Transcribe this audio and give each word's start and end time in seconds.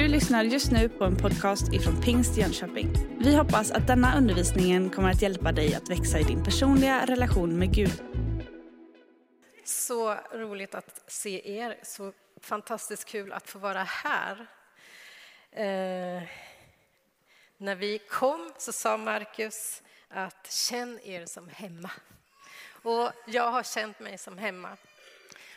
Du 0.00 0.08
lyssnar 0.08 0.44
just 0.44 0.70
nu 0.70 0.88
på 0.88 1.04
en 1.04 1.16
podcast 1.16 1.72
ifrån 1.72 2.02
Pingst 2.02 2.36
Jönköping. 2.36 2.92
Vi 3.18 3.36
hoppas 3.36 3.70
att 3.70 3.86
denna 3.86 4.18
undervisning 4.18 4.90
kommer 4.90 5.10
att 5.10 5.22
hjälpa 5.22 5.52
dig 5.52 5.74
att 5.74 5.90
växa 5.90 6.18
i 6.18 6.22
din 6.22 6.44
personliga 6.44 7.06
relation 7.06 7.58
med 7.58 7.74
Gud. 7.74 8.02
Så 9.64 10.14
roligt 10.14 10.74
att 10.74 11.02
se 11.06 11.58
er, 11.58 11.78
så 11.82 12.12
fantastiskt 12.40 13.04
kul 13.04 13.32
att 13.32 13.48
få 13.48 13.58
vara 13.58 13.82
här. 13.82 14.46
Eh, 15.50 16.22
när 17.56 17.74
vi 17.74 17.98
kom 17.98 18.52
så 18.58 18.72
sa 18.72 18.96
Markus 18.96 19.82
att 20.08 20.52
känn 20.52 21.00
er 21.04 21.26
som 21.26 21.48
hemma. 21.48 21.90
Och 22.82 23.12
jag 23.26 23.50
har 23.50 23.62
känt 23.62 24.00
mig 24.00 24.18
som 24.18 24.38
hemma. 24.38 24.76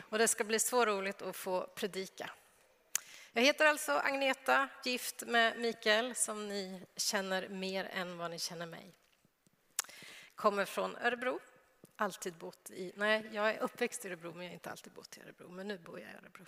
Och 0.00 0.18
det 0.18 0.28
ska 0.28 0.44
bli 0.44 0.58
så 0.58 0.84
roligt 0.84 1.22
att 1.22 1.36
få 1.36 1.66
predika. 1.74 2.30
Jag 3.36 3.42
heter 3.42 3.66
alltså 3.66 3.92
Agneta, 3.92 4.68
gift 4.84 5.22
med 5.26 5.58
Mikael 5.58 6.14
som 6.14 6.48
ni 6.48 6.82
känner 6.96 7.48
mer 7.48 7.84
än 7.84 8.18
vad 8.18 8.30
ni 8.30 8.38
känner 8.38 8.66
mig. 8.66 8.94
Kommer 10.34 10.64
från 10.64 10.96
Örebro, 10.96 11.40
alltid 11.96 12.34
bott 12.34 12.70
i... 12.70 12.92
Nej, 12.96 13.30
jag 13.32 13.50
är 13.50 13.58
uppväxt 13.58 14.04
i 14.04 14.08
Örebro 14.08 14.32
men 14.32 14.42
jag 14.42 14.50
har 14.50 14.54
inte 14.54 14.70
alltid 14.70 14.92
bott 14.92 15.16
i 15.16 15.20
Örebro, 15.20 15.48
men 15.48 15.68
nu 15.68 15.78
bor 15.78 16.00
jag 16.00 16.10
i 16.10 16.14
Örebro. 16.14 16.46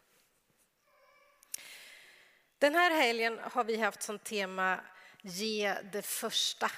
Den 2.59 2.75
här 2.75 2.91
helgen 2.91 3.39
har 3.43 3.65
vi 3.65 3.77
haft 3.77 4.03
som 4.03 4.19
tema 4.19 4.81
Ge 5.23 5.75
det 5.93 6.03
första. 6.03 6.71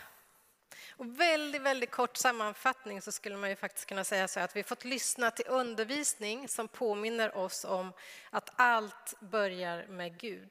Och 0.98 1.20
väldigt, 1.20 1.62
väldigt 1.62 1.90
kort 1.90 2.16
sammanfattning 2.16 3.02
så 3.02 3.12
skulle 3.12 3.36
man 3.36 3.50
ju 3.50 3.56
faktiskt 3.56 3.86
kunna 3.86 4.04
säga 4.04 4.28
så 4.28 4.40
att 4.40 4.56
vi 4.56 4.62
fått 4.62 4.84
lyssna 4.84 5.30
till 5.30 5.44
undervisning 5.48 6.48
som 6.48 6.68
påminner 6.68 7.36
oss 7.36 7.64
om 7.64 7.92
att 8.30 8.50
allt 8.56 9.14
börjar 9.20 9.86
med 9.86 10.18
Gud. 10.18 10.50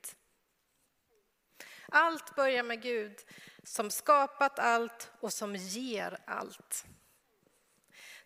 Allt 1.89 2.36
börjar 2.36 2.63
med 2.63 2.81
Gud 2.81 3.19
som 3.63 3.91
skapat 3.91 4.59
allt 4.59 5.11
och 5.19 5.33
som 5.33 5.55
ger 5.55 6.17
allt. 6.25 6.86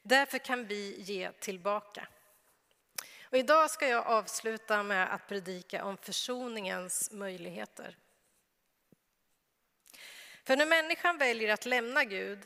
Därför 0.01 0.37
kan 0.37 0.67
vi 0.67 1.01
ge 1.01 1.31
tillbaka. 1.31 2.07
Och 3.23 3.37
idag 3.37 3.71
ska 3.71 3.87
jag 3.87 4.07
avsluta 4.07 4.83
med 4.83 5.13
att 5.13 5.27
predika 5.27 5.85
om 5.85 5.97
försoningens 5.97 7.11
möjligheter. 7.11 7.97
För 10.43 10.57
när 10.57 10.65
människan 10.65 11.17
väljer 11.17 11.53
att 11.53 11.65
lämna 11.65 12.03
Gud, 12.03 12.39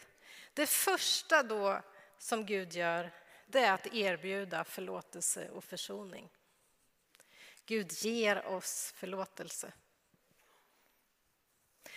det 0.54 0.68
första 0.68 1.44
då 1.44 1.82
som 2.18 2.46
Gud 2.46 2.74
gör, 2.74 3.12
det 3.48 3.60
är 3.60 3.74
att 3.74 3.94
erbjuda 3.94 4.64
förlåtelse 4.64 5.50
och 5.50 5.64
försoning. 5.64 6.30
Gud 7.66 7.92
ger 7.92 8.46
oss 8.46 8.94
förlåtelse. 8.98 9.74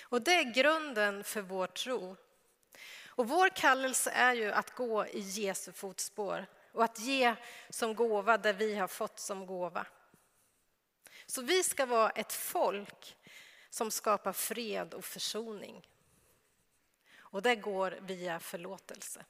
Och 0.03 0.23
det 0.23 0.35
är 0.35 0.55
grunden 0.55 1.25
för 1.25 1.43
vår 1.43 1.67
tro. 1.67 2.17
Och 3.07 3.29
vår 3.29 3.49
kallelse 3.49 4.11
är 4.11 4.35
ju 4.35 4.53
att 4.53 4.75
gå 4.75 5.07
i 5.07 5.21
Jesu 5.21 5.73
fotspår 5.73 6.47
och 6.73 6.85
att 6.85 6.99
ge 6.99 7.35
som 7.71 7.95
gåva 7.95 8.39
det 8.39 8.53
vi 8.53 8.75
har 8.75 8.89
fått 8.89 9.19
som 9.19 9.47
gåva. 9.47 9.87
Så 11.27 11.43
vi 11.43 11.63
ska 11.63 11.87
vara 11.87 12.11
ett 12.11 12.33
folk 12.33 13.17
som 13.71 13.91
skapar 13.91 14.33
fred 14.33 14.95
och 14.95 15.05
försoning. 15.05 15.89
Och 17.19 17.43
det 17.43 17.57
går 17.57 17.99
via 18.01 18.41
förlåtelse. 18.41 19.25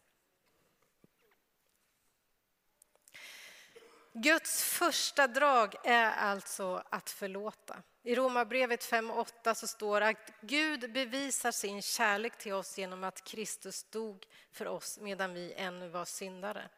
Guds 4.12 4.64
första 4.64 5.26
drag 5.26 5.74
är 5.84 6.10
alltså 6.10 6.82
att 6.90 7.10
förlåta. 7.10 7.82
I 8.02 8.14
Romarbrevet 8.14 8.90
5.8 8.92 9.54
så 9.54 9.66
står 9.66 10.00
det 10.00 10.08
att 10.08 10.32
Gud 10.40 10.92
bevisar 10.92 11.52
sin 11.52 11.82
kärlek 11.82 12.38
till 12.38 12.52
oss 12.52 12.78
genom 12.78 13.04
att 13.04 13.24
Kristus 13.24 13.84
dog 13.84 14.26
för 14.52 14.66
oss 14.66 14.98
medan 14.98 15.34
vi 15.34 15.52
ännu 15.52 15.88
var 15.88 16.04
syndare. 16.04 16.68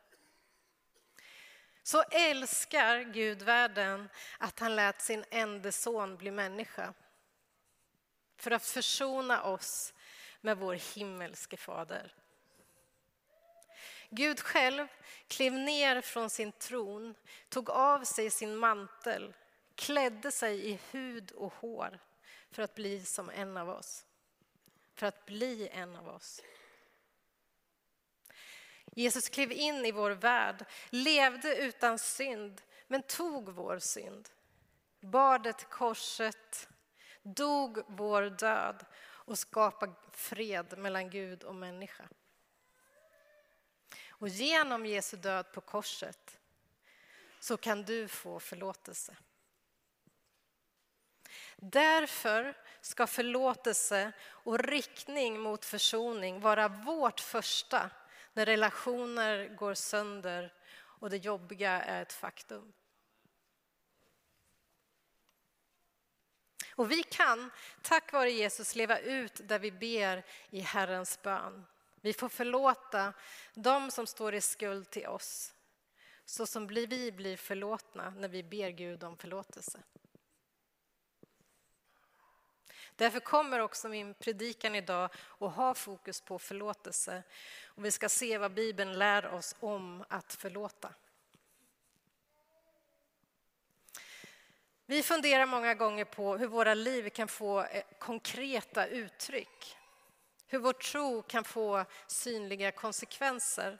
Så 1.82 2.02
älskar 2.02 3.00
Gud 3.00 3.42
världen 3.42 4.08
att 4.38 4.58
han 4.58 4.76
lät 4.76 5.00
sin 5.00 5.24
enda 5.30 5.72
son 5.72 6.16
bli 6.16 6.30
människa 6.30 6.94
för 8.40 8.50
att 8.50 8.66
försona 8.66 9.42
oss 9.42 9.94
med 10.40 10.58
vår 10.58 10.74
himmelske 10.74 11.56
fader. 11.56 12.14
Gud 14.10 14.40
själv 14.40 14.86
klev 15.28 15.52
ner 15.52 16.00
från 16.00 16.30
sin 16.30 16.52
tron, 16.52 17.14
tog 17.48 17.70
av 17.70 18.04
sig 18.04 18.30
sin 18.30 18.56
mantel, 18.56 19.34
klädde 19.74 20.30
sig 20.30 20.70
i 20.70 20.78
hud 20.90 21.30
och 21.30 21.52
hår 21.52 21.98
för 22.50 22.62
att 22.62 22.74
bli 22.74 23.04
som 23.04 23.30
en 23.30 23.56
av 23.56 23.68
oss. 23.68 24.04
För 24.94 25.06
att 25.06 25.26
bli 25.26 25.68
en 25.68 25.96
av 25.96 26.08
oss. 26.08 26.42
Jesus 28.92 29.28
klev 29.28 29.52
in 29.52 29.86
i 29.86 29.92
vår 29.92 30.10
värld, 30.10 30.64
levde 30.90 31.56
utan 31.56 31.98
synd, 31.98 32.62
men 32.86 33.02
tog 33.02 33.48
vår 33.48 33.78
synd. 33.78 34.28
Bar 35.00 35.38
det 35.38 35.52
till 35.52 35.66
korset, 35.66 36.68
dog 37.22 37.82
vår 37.86 38.22
död 38.22 38.84
och 39.02 39.38
skapade 39.38 39.94
fred 40.12 40.78
mellan 40.78 41.10
Gud 41.10 41.42
och 41.42 41.54
människa. 41.54 42.04
Och 44.08 44.28
genom 44.28 44.86
Jesu 44.86 45.16
död 45.16 45.52
på 45.52 45.60
korset 45.60 46.38
så 47.40 47.56
kan 47.56 47.82
du 47.82 48.08
få 48.08 48.40
förlåtelse. 48.40 49.16
Därför 51.56 52.56
ska 52.80 53.06
förlåtelse 53.06 54.12
och 54.22 54.58
riktning 54.58 55.40
mot 55.40 55.64
försoning 55.64 56.40
vara 56.40 56.68
vårt 56.68 57.20
första 57.20 57.90
när 58.32 58.46
relationer 58.46 59.48
går 59.48 59.74
sönder 59.74 60.52
och 60.74 61.10
det 61.10 61.16
jobbiga 61.16 61.82
är 61.82 62.02
ett 62.02 62.12
faktum. 62.12 62.72
Och 66.80 66.90
vi 66.90 67.02
kan, 67.02 67.50
tack 67.82 68.12
vare 68.12 68.30
Jesus, 68.30 68.74
leva 68.74 68.98
ut 68.98 69.40
där 69.44 69.58
vi 69.58 69.70
ber 69.70 70.24
i 70.50 70.60
Herrens 70.60 71.22
bön. 71.22 71.66
Vi 72.00 72.12
får 72.12 72.28
förlåta 72.28 73.12
dem 73.54 73.90
som 73.90 74.06
står 74.06 74.34
i 74.34 74.40
skuld 74.40 74.90
till 74.90 75.06
oss, 75.06 75.54
så 76.24 76.46
som 76.46 76.66
vi 76.66 77.12
blir 77.12 77.36
förlåtna 77.36 78.10
när 78.10 78.28
vi 78.28 78.42
ber 78.42 78.70
Gud 78.70 79.04
om 79.04 79.16
förlåtelse. 79.16 79.82
Därför 82.96 83.20
kommer 83.20 83.58
också 83.58 83.88
min 83.88 84.14
predikan 84.14 84.74
idag 84.74 85.10
att 85.38 85.54
ha 85.54 85.74
fokus 85.74 86.20
på 86.20 86.38
förlåtelse. 86.38 87.22
Och 87.64 87.84
vi 87.84 87.90
ska 87.90 88.08
se 88.08 88.38
vad 88.38 88.54
Bibeln 88.54 88.98
lär 88.98 89.34
oss 89.34 89.56
om 89.60 90.04
att 90.08 90.32
förlåta. 90.32 90.94
Vi 94.90 95.02
funderar 95.02 95.46
många 95.46 95.74
gånger 95.74 96.04
på 96.04 96.36
hur 96.36 96.46
våra 96.46 96.74
liv 96.74 97.08
kan 97.08 97.28
få 97.28 97.60
eh, 97.60 97.82
konkreta 97.98 98.86
uttryck. 98.86 99.76
Hur 100.46 100.58
vår 100.58 100.72
tro 100.72 101.22
kan 101.22 101.44
få 101.44 101.84
synliga 102.06 102.72
konsekvenser. 102.72 103.78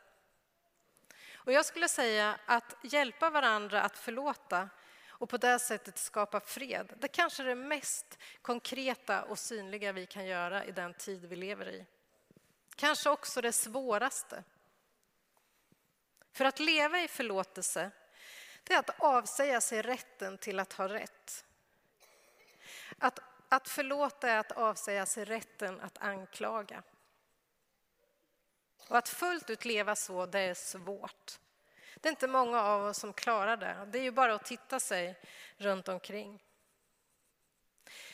Och 1.34 1.52
jag 1.52 1.66
skulle 1.66 1.88
säga 1.88 2.38
att 2.46 2.76
hjälpa 2.82 3.30
varandra 3.30 3.82
att 3.82 3.98
förlåta 3.98 4.68
och 5.08 5.28
på 5.28 5.36
det 5.36 5.58
sättet 5.58 5.98
skapa 5.98 6.40
fred. 6.40 6.92
Det 6.98 7.08
kanske 7.08 7.42
är 7.42 7.46
det 7.46 7.54
mest 7.54 8.18
konkreta 8.42 9.22
och 9.22 9.38
synliga 9.38 9.92
vi 9.92 10.06
kan 10.06 10.26
göra 10.26 10.64
i 10.64 10.72
den 10.72 10.94
tid 10.94 11.24
vi 11.24 11.36
lever 11.36 11.68
i. 11.68 11.86
Kanske 12.76 13.10
också 13.10 13.40
det 13.40 13.52
svåraste. 13.52 14.44
För 16.32 16.44
att 16.44 16.60
leva 16.60 17.00
i 17.00 17.08
förlåtelse 17.08 17.90
det 18.70 18.74
är 18.74 18.78
att 18.78 19.00
avsäga 19.00 19.60
sig 19.60 19.82
rätten 19.82 20.38
till 20.38 20.60
att 20.60 20.72
ha 20.72 20.88
rätt. 20.88 21.44
Att, 22.98 23.18
att 23.48 23.68
förlåta 23.68 24.30
är 24.30 24.38
att 24.38 24.52
avsäga 24.52 25.06
sig 25.06 25.24
rätten 25.24 25.80
att 25.80 25.98
anklaga. 25.98 26.82
Och 28.88 28.98
att 28.98 29.08
fullt 29.08 29.50
ut 29.50 29.64
leva 29.64 29.96
så, 29.96 30.26
det 30.26 30.40
är 30.40 30.54
svårt. 30.54 31.38
Det 31.94 32.08
är 32.08 32.10
inte 32.10 32.28
många 32.28 32.62
av 32.62 32.84
oss 32.84 32.98
som 32.98 33.12
klarar 33.12 33.56
det. 33.56 33.88
Det 33.92 33.98
är 33.98 34.02
ju 34.02 34.10
bara 34.10 34.34
att 34.34 34.44
titta 34.44 34.80
sig 34.80 35.20
runt 35.56 35.88
omkring. 35.88 36.42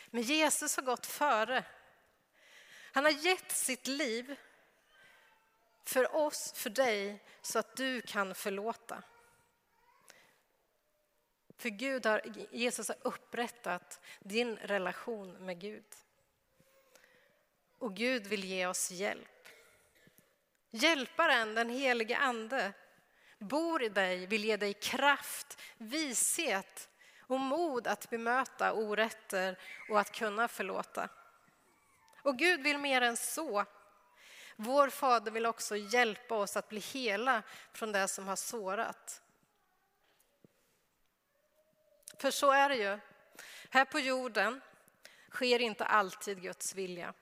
Men 0.06 0.22
Jesus 0.22 0.76
har 0.76 0.82
gått 0.82 1.06
före. 1.06 1.64
Han 2.92 3.04
har 3.04 3.12
gett 3.12 3.52
sitt 3.52 3.86
liv 3.86 4.36
för 5.84 6.16
oss, 6.16 6.52
för 6.52 6.70
dig, 6.70 7.24
så 7.42 7.58
att 7.58 7.76
du 7.76 8.00
kan 8.00 8.34
förlåta. 8.34 9.02
För 11.56 11.68
Gud 11.68 12.06
har, 12.06 12.22
Jesus 12.50 12.88
har 12.88 12.96
upprättat 13.02 14.00
din 14.20 14.56
relation 14.56 15.32
med 15.32 15.60
Gud. 15.60 15.84
Och 17.78 17.94
Gud 17.94 18.26
vill 18.26 18.44
ge 18.44 18.66
oss 18.66 18.90
hjälp. 18.90 19.48
Hjälparen, 20.70 21.54
den 21.54 21.70
helige 21.70 22.16
Ande, 22.16 22.72
bor 23.38 23.82
i 23.82 23.88
dig, 23.88 24.26
vill 24.26 24.44
ge 24.44 24.56
dig 24.56 24.74
kraft, 24.74 25.58
vishet 25.78 26.88
och 27.20 27.40
mod 27.40 27.86
att 27.86 28.10
bemöta 28.10 28.72
orätter 28.72 29.58
och 29.88 30.00
att 30.00 30.12
kunna 30.12 30.48
förlåta. 30.48 31.08
Och 32.22 32.38
Gud 32.38 32.62
vill 32.62 32.78
mer 32.78 33.00
än 33.00 33.16
så. 33.16 33.64
Vår 34.56 34.90
Fader 34.90 35.30
vill 35.30 35.46
också 35.46 35.76
hjälpa 35.76 36.34
oss 36.34 36.56
att 36.56 36.68
bli 36.68 36.80
hela 36.80 37.42
från 37.72 37.92
det 37.92 38.08
som 38.08 38.28
har 38.28 38.36
sårat. 38.36 39.22
För 42.18 42.30
så 42.30 42.50
är 42.50 42.68
det 42.68 42.76
ju. 42.76 42.98
Här 43.70 43.84
på 43.84 44.00
jorden 44.00 44.60
sker 45.30 45.58
inte 45.58 45.84
alltid 45.84 46.42
Guds 46.42 46.74
vilja. 46.74 47.14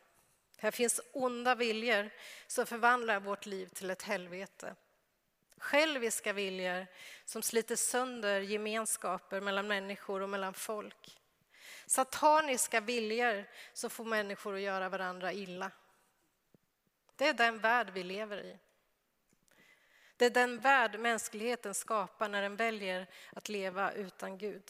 Här 0.56 0.70
finns 0.70 1.00
onda 1.12 1.55
viljor 1.55 2.11
som 2.46 2.67
förvandlar 2.67 3.20
vårt 3.20 3.46
liv 3.46 3.67
till 3.67 3.91
ett 3.91 4.02
helvete. 4.02 4.75
Själviska 5.58 6.32
viljor 6.32 6.87
som 7.25 7.43
sliter 7.43 7.76
sönder 7.76 8.41
gemenskaper 8.41 9.41
mellan 9.41 9.67
människor 9.67 10.20
och 10.20 10.29
mellan 10.29 10.55
folk. 10.55 11.19
Sataniska 11.87 12.81
viljor 12.81 13.44
som 13.73 13.91
får 13.91 14.05
människor 14.05 14.55
att 14.55 14.61
göra 14.61 14.88
varandra 14.88 15.32
illa. 15.32 15.70
Det 17.17 17.29
är 17.29 17.35
den 17.35 17.58
värld 17.58 17.91
vi 17.94 18.02
lever 18.02 18.44
i. 18.44 18.58
Det 20.17 20.26
är 20.26 20.31
den 20.31 20.58
värld 20.58 21.00
mänskligheten 21.00 21.75
skapar 21.75 22.29
när 22.29 22.43
den 22.43 22.56
väljer 22.56 23.06
att 23.32 23.49
leva 23.49 23.93
utan 23.93 24.38
Gud. 24.38 24.62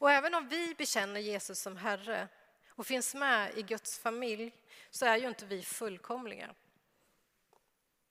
Och 0.00 0.10
även 0.10 0.34
om 0.34 0.48
vi 0.48 0.74
bekänner 0.74 1.20
Jesus 1.20 1.60
som 1.60 1.76
Herre 1.76 2.28
och 2.68 2.86
finns 2.86 3.14
med 3.14 3.58
i 3.58 3.62
Guds 3.62 3.98
familj 3.98 4.52
så 4.90 5.06
är 5.06 5.16
ju 5.16 5.28
inte 5.28 5.46
vi 5.46 5.62
fullkomliga. 5.62 6.54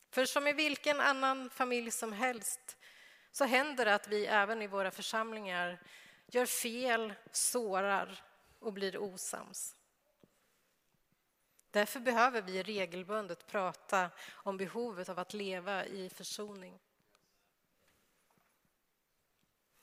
För 0.10 0.26
som 0.26 0.48
i 0.48 0.54
vilken 0.54 1.00
annan 1.00 1.50
familj 1.50 1.92
som 1.92 2.14
helst 2.14 2.78
så 3.32 3.46
händer 3.46 3.86
det 3.86 3.96
att 3.96 4.08
vi 4.08 4.26
även 4.26 4.62
i 4.62 4.68
våra 4.68 4.92
församlingar 4.92 5.80
gör 6.28 6.46
fel, 6.46 7.14
sårar 7.32 8.24
och 8.60 8.74
blir 8.74 8.98
osams. 8.98 9.76
Därför 11.72 12.00
behöver 12.00 12.42
vi 12.42 12.64
regelbundet 12.64 13.48
prata 13.48 14.10
om 14.32 14.58
behovet 14.58 15.10
av 15.10 15.20
att 15.20 15.34
leva 15.34 15.86
i 15.86 16.10
försoning. 16.10 16.80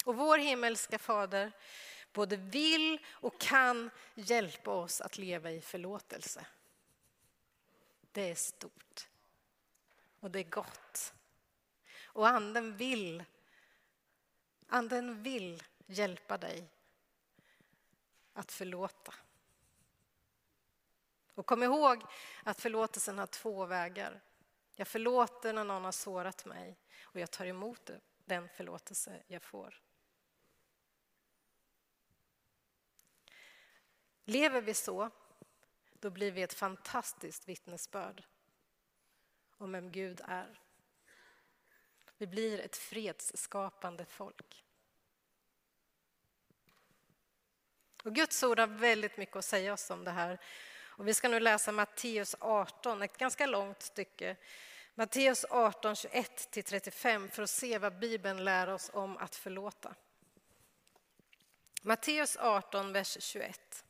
Och 0.05 0.17
vår 0.17 0.39
himmelska 0.39 0.99
fader 0.99 1.53
både 2.17 2.37
vill 2.37 2.99
och 3.09 3.41
kan 3.41 3.91
hjälpa 4.15 4.71
oss 4.71 5.01
att 5.01 5.19
leva 5.19 5.51
i 5.51 5.61
förlåtelse. 5.61 6.47
Det 8.13 8.31
är 8.31 8.35
stort 8.35 9.09
och 10.21 10.31
det 10.31 10.39
är 10.39 10.51
gott. 10.51 11.15
Och 12.05 12.29
anden 12.29 12.77
vill, 12.77 13.25
anden 14.67 15.23
vill 15.23 15.63
hjälpa 15.87 16.39
dig 16.39 16.69
att 18.33 18.53
förlåta. 18.53 19.15
Och 21.35 21.47
kom 21.47 21.63
ihåg 21.63 22.03
att 22.45 22.61
förlåtelsen 22.61 23.19
har 23.19 23.27
två 23.27 23.67
vägar. 23.67 24.21
Jag 24.77 24.89
förlåter 24.89 25.53
när 25.53 25.65
någon 25.65 25.85
har 25.85 25.93
sårat 25.93 26.45
mig 26.45 26.79
och 27.03 27.21
jag 27.21 27.31
tar 27.31 27.47
emot 27.47 27.91
den 28.25 28.49
förlåtelse 28.49 29.23
jag 29.27 29.43
får. 29.43 29.86
Lever 34.29 34.61
vi 34.61 34.75
så, 34.75 35.11
då 35.93 36.11
blir 36.11 36.33
vi 36.33 36.43
ett 36.43 36.55
fantastiskt 36.55 37.49
vittnesbörd 37.49 38.23
om 39.59 39.73
vem 39.73 39.93
Gud 39.93 40.21
är. 40.25 40.61
Vi 42.19 42.27
blir 42.27 42.61
ett 42.61 42.77
fredsskapande 42.77 44.05
folk. 44.05 44.65
Och 48.05 48.15
Guds 48.15 48.43
ord 48.43 48.59
har 48.59 48.67
väldigt 48.67 49.17
mycket 49.17 49.37
att 49.37 49.45
säga 49.45 49.73
oss 49.73 49.91
om 49.91 50.05
det 50.05 50.11
här. 50.11 50.39
Och 50.85 51.09
vi 51.09 51.15
ska 51.15 51.29
nu 51.29 51.41
läsa 51.41 51.73
Matteus 51.73 52.37
18, 52.41 53.03
ett 53.03 53.19
ganska 53.19 53.47
långt 53.47 53.83
stycke. 53.83 54.37
Matteus 54.95 55.45
18, 55.51 55.95
21-35 55.95 57.29
för 57.29 57.43
att 57.43 57.51
se 57.51 57.79
vad 57.79 57.99
Bibeln 57.99 58.45
lär 58.45 58.69
oss 58.69 58.91
om 58.93 59.17
att 59.17 59.37
förlåta. 59.37 59.95
Matteus 61.83 62.37
18, 62.37 62.93
vers 62.93 63.17
21. 63.21 63.86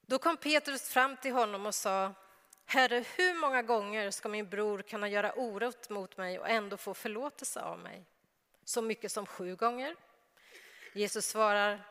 Då 0.00 0.18
kom 0.18 0.36
Petrus 0.36 0.88
fram 0.88 1.16
till 1.16 1.32
honom 1.32 1.66
och 1.66 1.74
sa 1.74 2.14
Herre, 2.64 3.04
hur 3.16 3.34
många 3.34 3.62
gånger 3.62 4.10
ska 4.10 4.28
min 4.28 4.48
bror 4.48 4.82
kunna 4.82 5.08
göra 5.08 5.32
orätt 5.32 5.90
mot 5.90 6.16
mig 6.16 6.38
och 6.38 6.48
ändå 6.48 6.76
få 6.76 6.94
förlåtelse 6.94 7.60
av 7.60 7.78
mig? 7.78 8.04
Så 8.64 8.82
mycket 8.82 9.12
som 9.12 9.26
sju 9.26 9.56
gånger? 9.56 9.96
Jesus 10.94 11.26
svarar, 11.26 11.86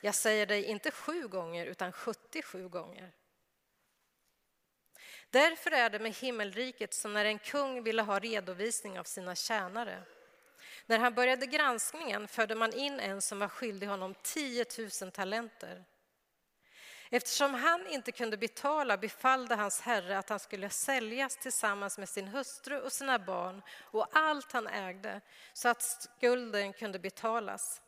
jag 0.00 0.14
säger 0.14 0.46
dig 0.46 0.64
inte 0.64 0.90
sju 0.90 1.28
gånger 1.28 1.66
utan 1.66 1.92
77 1.92 2.68
gånger. 2.68 3.12
Därför 5.30 5.70
är 5.70 5.90
det 5.90 5.98
med 5.98 6.12
himmelriket 6.12 6.94
som 6.94 7.12
när 7.12 7.24
en 7.24 7.38
kung 7.38 7.82
ville 7.82 8.02
ha 8.02 8.18
redovisning 8.18 8.98
av 8.98 9.04
sina 9.04 9.34
tjänare. 9.34 10.02
När 10.88 10.98
han 10.98 11.14
började 11.14 11.46
granskningen 11.46 12.28
förde 12.28 12.54
man 12.54 12.72
in 12.72 13.00
en 13.00 13.22
som 13.22 13.38
var 13.38 13.48
skyldig 13.48 13.86
honom 13.86 14.14
10 14.22 14.64
000 15.02 15.10
talenter. 15.10 15.84
Eftersom 17.10 17.54
han 17.54 17.86
inte 17.86 18.12
kunde 18.12 18.36
betala 18.36 18.96
befallde 18.96 19.54
hans 19.54 19.80
herre 19.80 20.18
att 20.18 20.28
han 20.28 20.40
skulle 20.40 20.70
säljas 20.70 21.36
tillsammans 21.36 21.98
med 21.98 22.08
sin 22.08 22.28
hustru 22.28 22.80
och 22.80 22.92
sina 22.92 23.18
barn 23.18 23.62
och 23.80 24.06
allt 24.12 24.52
han 24.52 24.66
ägde 24.66 25.20
så 25.52 25.68
att 25.68 25.82
skulden 25.82 26.72
kunde 26.72 26.98
betalas. 26.98 27.82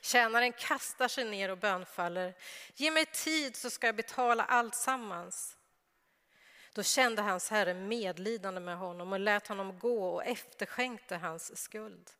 Tjänaren 0.00 0.52
kastar 0.52 1.08
sig 1.08 1.24
ner 1.24 1.50
och 1.50 1.58
bönfaller. 1.58 2.34
Ge 2.74 2.90
mig 2.90 3.06
tid 3.06 3.56
så 3.56 3.70
ska 3.70 3.86
jag 3.86 3.96
betala 3.96 4.44
allt 4.44 4.74
sammans. 4.74 5.56
Då 6.74 6.82
kände 6.82 7.22
hans 7.22 7.50
herre 7.50 7.74
medlidande 7.74 8.60
med 8.60 8.76
honom 8.76 9.12
och 9.12 9.20
lät 9.20 9.46
honom 9.46 9.78
gå 9.78 10.14
och 10.14 10.24
efterskänkte 10.24 11.16
hans 11.16 11.62
skuld. 11.62 12.10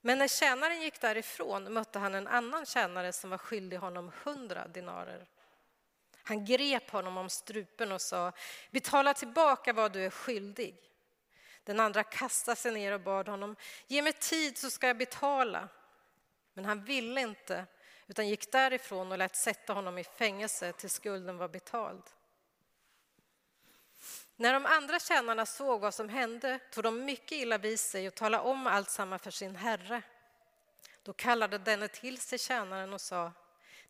Men 0.00 0.18
när 0.18 0.28
tjänaren 0.28 0.82
gick 0.82 1.00
därifrån 1.00 1.72
mötte 1.72 1.98
han 1.98 2.14
en 2.14 2.26
annan 2.26 2.66
tjänare 2.66 3.12
som 3.12 3.30
var 3.30 3.38
skyldig 3.38 3.76
honom 3.76 4.12
hundra 4.24 4.68
dinarer. 4.68 5.26
Han 6.22 6.44
grep 6.44 6.90
honom 6.90 7.16
om 7.16 7.30
strupen 7.30 7.92
och 7.92 8.00
sa 8.02 8.32
betala 8.70 9.14
tillbaka 9.14 9.72
vad 9.72 9.92
du 9.92 10.04
är 10.04 10.10
skyldig. 10.10 10.76
Den 11.64 11.80
andra 11.80 12.02
kastade 12.02 12.56
sig 12.56 12.72
ner 12.72 12.92
och 12.92 13.00
bad 13.00 13.28
honom 13.28 13.56
ge 13.86 14.02
mig 14.02 14.12
tid 14.12 14.58
så 14.58 14.70
ska 14.70 14.86
jag 14.86 14.98
betala. 14.98 15.68
Men 16.52 16.64
han 16.64 16.84
ville 16.84 17.20
inte 17.20 17.66
utan 18.06 18.28
gick 18.28 18.52
därifrån 18.52 19.12
och 19.12 19.18
lät 19.18 19.36
sätta 19.36 19.72
honom 19.72 19.98
i 19.98 20.04
fängelse 20.04 20.72
tills 20.72 20.92
skulden 20.92 21.38
var 21.38 21.48
betald. 21.48 22.02
När 24.36 24.52
de 24.52 24.66
andra 24.66 24.98
tjänarna 24.98 25.46
såg 25.46 25.80
vad 25.80 25.94
som 25.94 26.08
hände 26.08 26.58
tog 26.58 26.84
de 26.84 27.04
mycket 27.04 27.32
illa 27.32 27.58
vid 27.58 27.80
sig 27.80 28.08
och 28.08 28.14
talade 28.14 28.44
om 28.44 28.66
allt 28.66 28.90
samma 28.90 29.18
för 29.18 29.30
sin 29.30 29.56
herre. 29.56 30.02
Då 31.02 31.12
kallade 31.12 31.58
denne 31.58 31.88
till 31.88 32.18
sig 32.18 32.38
tjänaren 32.38 32.92
och 32.92 33.00
sa 33.00 33.32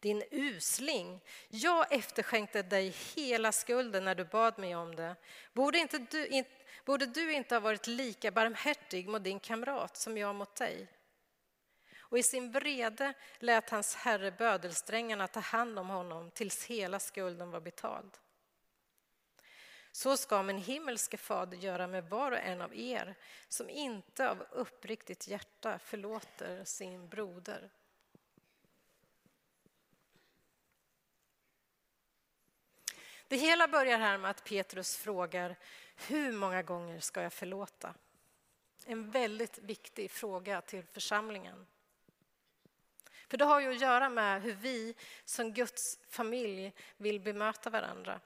din 0.00 0.22
usling, 0.30 1.20
jag 1.48 1.92
efterskänkte 1.92 2.62
dig 2.62 2.94
hela 3.14 3.52
skulden 3.52 4.04
när 4.04 4.14
du 4.14 4.24
bad 4.24 4.58
mig 4.58 4.76
om 4.76 4.96
det. 4.96 5.16
Borde, 5.52 5.78
inte 5.78 5.98
du, 5.98 6.26
in, 6.26 6.44
borde 6.84 7.06
du 7.06 7.32
inte 7.32 7.54
ha 7.54 7.60
varit 7.60 7.86
lika 7.86 8.30
barmhärtig 8.30 9.08
mot 9.08 9.24
din 9.24 9.40
kamrat 9.40 9.96
som 9.96 10.18
jag 10.18 10.34
mot 10.34 10.54
dig? 10.54 10.88
Och 12.14 12.18
i 12.18 12.22
sin 12.22 12.50
vrede 12.52 13.14
lät 13.38 13.70
hans 13.70 13.94
herre 13.94 14.30
bödelsträngarna 14.30 15.28
ta 15.28 15.40
hand 15.40 15.78
om 15.78 15.88
honom 15.88 16.30
tills 16.30 16.64
hela 16.64 16.98
skulden 16.98 17.50
var 17.50 17.60
betald. 17.60 18.18
Så 19.92 20.16
ska 20.16 20.42
min 20.42 20.58
himmelske 20.58 21.16
fader 21.16 21.56
göra 21.56 21.86
med 21.86 22.08
var 22.08 22.32
och 22.32 22.38
en 22.38 22.60
av 22.60 22.74
er 22.76 23.14
som 23.48 23.70
inte 23.70 24.30
av 24.30 24.46
uppriktigt 24.50 25.28
hjärta 25.28 25.78
förlåter 25.78 26.64
sin 26.64 27.08
broder. 27.08 27.70
Det 33.28 33.36
hela 33.36 33.68
börjar 33.68 33.98
här 33.98 34.18
med 34.18 34.30
att 34.30 34.44
Petrus 34.44 34.96
frågar 34.96 35.56
hur 35.96 36.32
många 36.32 36.62
gånger 36.62 37.00
ska 37.00 37.22
jag 37.22 37.32
förlåta? 37.32 37.94
En 38.86 39.10
väldigt 39.10 39.58
viktig 39.58 40.10
fråga 40.10 40.60
till 40.60 40.84
församlingen. 40.84 41.66
För 43.34 43.38
det 43.38 43.44
har 43.44 43.60
ju 43.60 43.70
att 43.70 43.80
göra 43.80 44.08
med 44.08 44.42
hur 44.42 44.52
vi 44.52 44.94
som 45.24 45.52
Guds 45.52 45.98
familj 46.08 46.72
vill 46.96 47.20
bemöta 47.20 47.70
varandra 47.70 48.20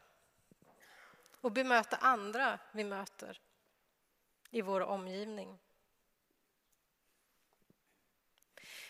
och 1.40 1.52
bemöta 1.52 1.96
andra 1.96 2.58
vi 2.72 2.84
möter 2.84 3.40
i 4.50 4.62
vår 4.62 4.80
omgivning. 4.80 5.58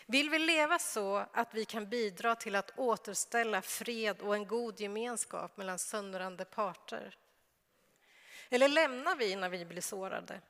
Vill 0.05 0.29
vi 0.29 0.39
leva 0.39 0.79
så 0.79 1.25
att 1.33 1.53
vi 1.53 1.65
kan 1.65 1.89
bidra 1.89 2.35
till 2.35 2.55
att 2.55 2.79
återställa 2.79 3.61
fred 3.61 4.21
och 4.21 4.35
en 4.35 4.47
god 4.47 4.79
gemenskap 4.79 5.57
mellan 5.57 5.79
söndrande 5.79 6.45
parter? 6.45 7.17
Eller 8.49 8.67
lämnar 8.67 9.15
vi 9.15 9.35
när 9.35 9.49
vi 9.49 9.65
blir 9.65 9.81
sårade? 9.81 10.41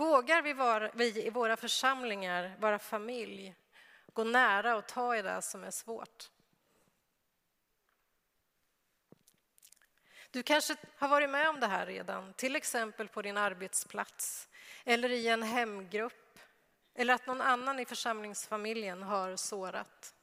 Vågar 0.00 0.42
vi, 0.42 0.52
var, 0.52 0.90
vi 0.94 1.26
i 1.26 1.30
våra 1.30 1.56
församlingar, 1.56 2.56
vara 2.58 2.78
familj, 2.78 3.54
gå 4.12 4.24
nära 4.24 4.76
och 4.76 4.86
ta 4.86 5.16
i 5.16 5.22
det 5.22 5.42
som 5.42 5.64
är 5.64 5.70
svårt? 5.70 6.30
Du 10.30 10.42
kanske 10.42 10.76
har 10.96 11.08
varit 11.08 11.30
med 11.30 11.48
om 11.48 11.60
det 11.60 11.66
här 11.66 11.86
redan, 11.86 12.32
till 12.32 12.56
exempel 12.56 13.08
på 13.08 13.22
din 13.22 13.36
arbetsplats 13.36 14.48
eller 14.84 15.10
i 15.10 15.28
en 15.28 15.42
hemgrupp 15.42 16.38
eller 16.94 17.14
att 17.14 17.26
någon 17.26 17.40
annan 17.40 17.80
i 17.80 17.84
församlingsfamiljen 17.84 19.02
har 19.02 19.36
sårat. 19.36 20.14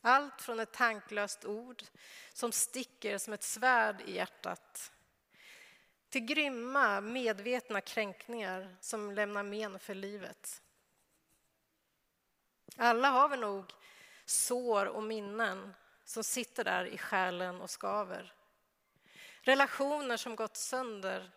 Allt 0.00 0.42
från 0.42 0.60
ett 0.60 0.72
tanklöst 0.72 1.44
ord 1.44 1.82
som 2.32 2.52
sticker 2.52 3.18
som 3.18 3.32
ett 3.32 3.42
svärd 3.42 4.00
i 4.00 4.14
hjärtat 4.14 4.92
till 6.08 6.24
grymma, 6.24 7.00
medvetna 7.00 7.80
kränkningar 7.80 8.76
som 8.80 9.12
lämnar 9.12 9.42
men 9.42 9.78
för 9.78 9.94
livet. 9.94 10.62
Alla 12.76 13.08
har 13.08 13.28
vi 13.28 13.36
nog 13.36 13.72
sår 14.24 14.86
och 14.86 15.02
minnen 15.02 15.74
som 16.04 16.24
sitter 16.24 16.64
där 16.64 16.84
i 16.84 16.98
själen 16.98 17.60
och 17.60 17.70
skaver. 17.70 18.32
Relationer 19.40 20.16
som 20.16 20.36
gått 20.36 20.56
sönder 20.56 21.30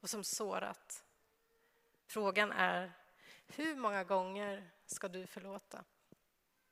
och 0.00 0.10
som 0.10 0.24
sårat. 0.24 1.04
Frågan 2.06 2.52
är, 2.52 2.92
hur 3.46 3.76
många 3.76 4.04
gånger 4.04 4.70
ska 4.86 5.08
du 5.08 5.26
förlåta? 5.26 5.84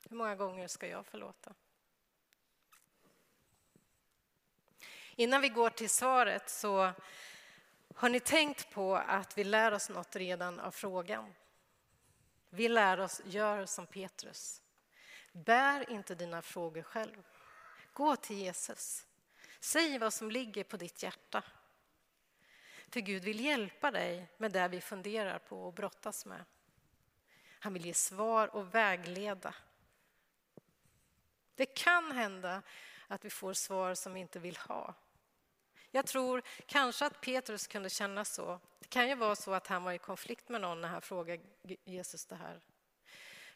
Hur 0.08 0.16
många 0.16 0.36
gånger 0.36 0.68
ska 0.68 0.86
jag 0.88 1.06
förlåta? 1.06 1.54
Innan 5.16 5.40
vi 5.40 5.48
går 5.48 5.70
till 5.70 5.90
svaret 5.90 6.50
så 6.50 6.92
har 7.94 8.08
ni 8.08 8.20
tänkt 8.20 8.70
på 8.70 8.96
att 8.96 9.38
vi 9.38 9.44
lär 9.44 9.72
oss 9.72 9.88
något 9.88 10.16
redan 10.16 10.60
av 10.60 10.70
frågan? 10.70 11.34
Vi 12.50 12.68
lär 12.68 13.00
oss, 13.00 13.22
gör 13.24 13.66
som 13.66 13.86
Petrus. 13.86 14.62
Bär 15.32 15.90
inte 15.90 16.14
dina 16.14 16.42
frågor 16.42 16.82
själv. 16.82 17.22
Gå 17.92 18.16
till 18.16 18.36
Jesus. 18.36 19.06
Säg 19.60 19.98
vad 19.98 20.12
som 20.12 20.30
ligger 20.30 20.64
på 20.64 20.76
ditt 20.76 21.02
hjärta. 21.02 21.42
För 22.88 23.00
Gud 23.00 23.24
vill 23.24 23.40
hjälpa 23.40 23.90
dig 23.90 24.28
med 24.36 24.52
det 24.52 24.68
vi 24.68 24.80
funderar 24.80 25.38
på 25.38 25.66
och 25.66 25.72
brottas 25.72 26.26
med. 26.26 26.44
Han 27.58 27.72
vill 27.72 27.86
ge 27.86 27.94
svar 27.94 28.56
och 28.56 28.74
vägleda. 28.74 29.54
Det 31.54 31.66
kan 31.66 32.12
hända 32.12 32.62
att 33.08 33.24
vi 33.24 33.30
får 33.30 33.52
svar 33.52 33.94
som 33.94 34.14
vi 34.14 34.20
inte 34.20 34.38
vill 34.38 34.56
ha. 34.56 34.94
Jag 35.96 36.06
tror 36.06 36.42
kanske 36.66 37.06
att 37.06 37.20
Petrus 37.20 37.66
kunde 37.66 37.90
känna 37.90 38.24
så. 38.24 38.60
Det 38.78 38.88
kan 38.88 39.08
ju 39.08 39.14
vara 39.14 39.36
så 39.36 39.52
att 39.52 39.66
han 39.66 39.84
var 39.84 39.92
i 39.92 39.98
konflikt 39.98 40.48
med 40.48 40.60
någon 40.60 40.80
när 40.80 40.88
han 40.88 41.02
frågade 41.02 41.42
Jesus 41.84 42.26
det 42.26 42.36
här. 42.36 42.60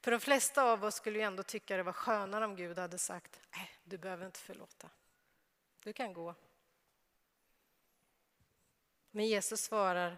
För 0.01 0.11
de 0.11 0.21
flesta 0.21 0.63
av 0.63 0.85
oss 0.85 0.95
skulle 0.95 1.19
ju 1.19 1.25
ändå 1.25 1.43
tycka 1.43 1.77
det 1.77 1.83
var 1.83 1.93
skönare 1.93 2.45
om 2.45 2.57
Gud 2.57 2.79
hade 2.79 2.99
sagt, 2.99 3.41
nej, 3.51 3.71
du 3.85 3.99
behöver 3.99 4.27
inte 4.27 4.41
förlåta. 4.41 4.91
Du 5.83 5.93
kan 5.93 6.13
gå. 6.13 6.35
Men 9.11 9.27
Jesus 9.27 9.61
svarar, 9.61 10.17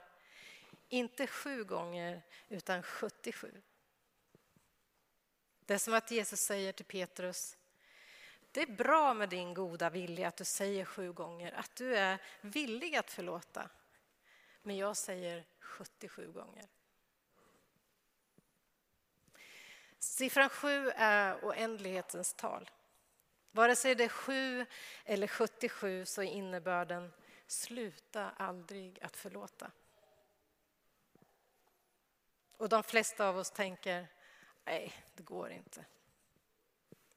inte 0.88 1.26
sju 1.26 1.64
gånger, 1.64 2.22
utan 2.48 2.82
77. 2.82 3.62
Det 5.60 5.74
är 5.74 5.78
som 5.78 5.94
att 5.94 6.10
Jesus 6.10 6.40
säger 6.40 6.72
till 6.72 6.84
Petrus, 6.84 7.56
det 8.52 8.62
är 8.62 8.66
bra 8.66 9.14
med 9.14 9.28
din 9.28 9.54
goda 9.54 9.90
vilja 9.90 10.28
att 10.28 10.36
du 10.36 10.44
säger 10.44 10.84
sju 10.84 11.12
gånger, 11.12 11.52
att 11.52 11.76
du 11.76 11.96
är 11.96 12.18
villig 12.40 12.96
att 12.96 13.10
förlåta. 13.10 13.70
Men 14.62 14.76
jag 14.76 14.96
säger 14.96 15.44
77 15.58 16.32
gånger. 16.32 16.68
Siffran 19.98 20.48
sju 20.48 20.90
är 20.96 21.44
oändlighetens 21.44 22.34
tal. 22.34 22.70
Vare 23.50 23.76
sig 23.76 23.94
det 23.94 24.04
är 24.04 24.08
sju 24.08 24.66
eller 25.04 25.26
77 25.26 26.06
så 26.06 26.22
är 26.22 26.26
innebörden 26.26 27.12
sluta 27.46 28.30
aldrig 28.30 29.02
att 29.02 29.16
förlåta. 29.16 29.70
Och 32.56 32.68
de 32.68 32.82
flesta 32.82 33.28
av 33.28 33.36
oss 33.36 33.50
tänker, 33.50 34.06
nej, 34.64 34.92
det 35.14 35.22
går 35.22 35.50
inte. 35.50 35.84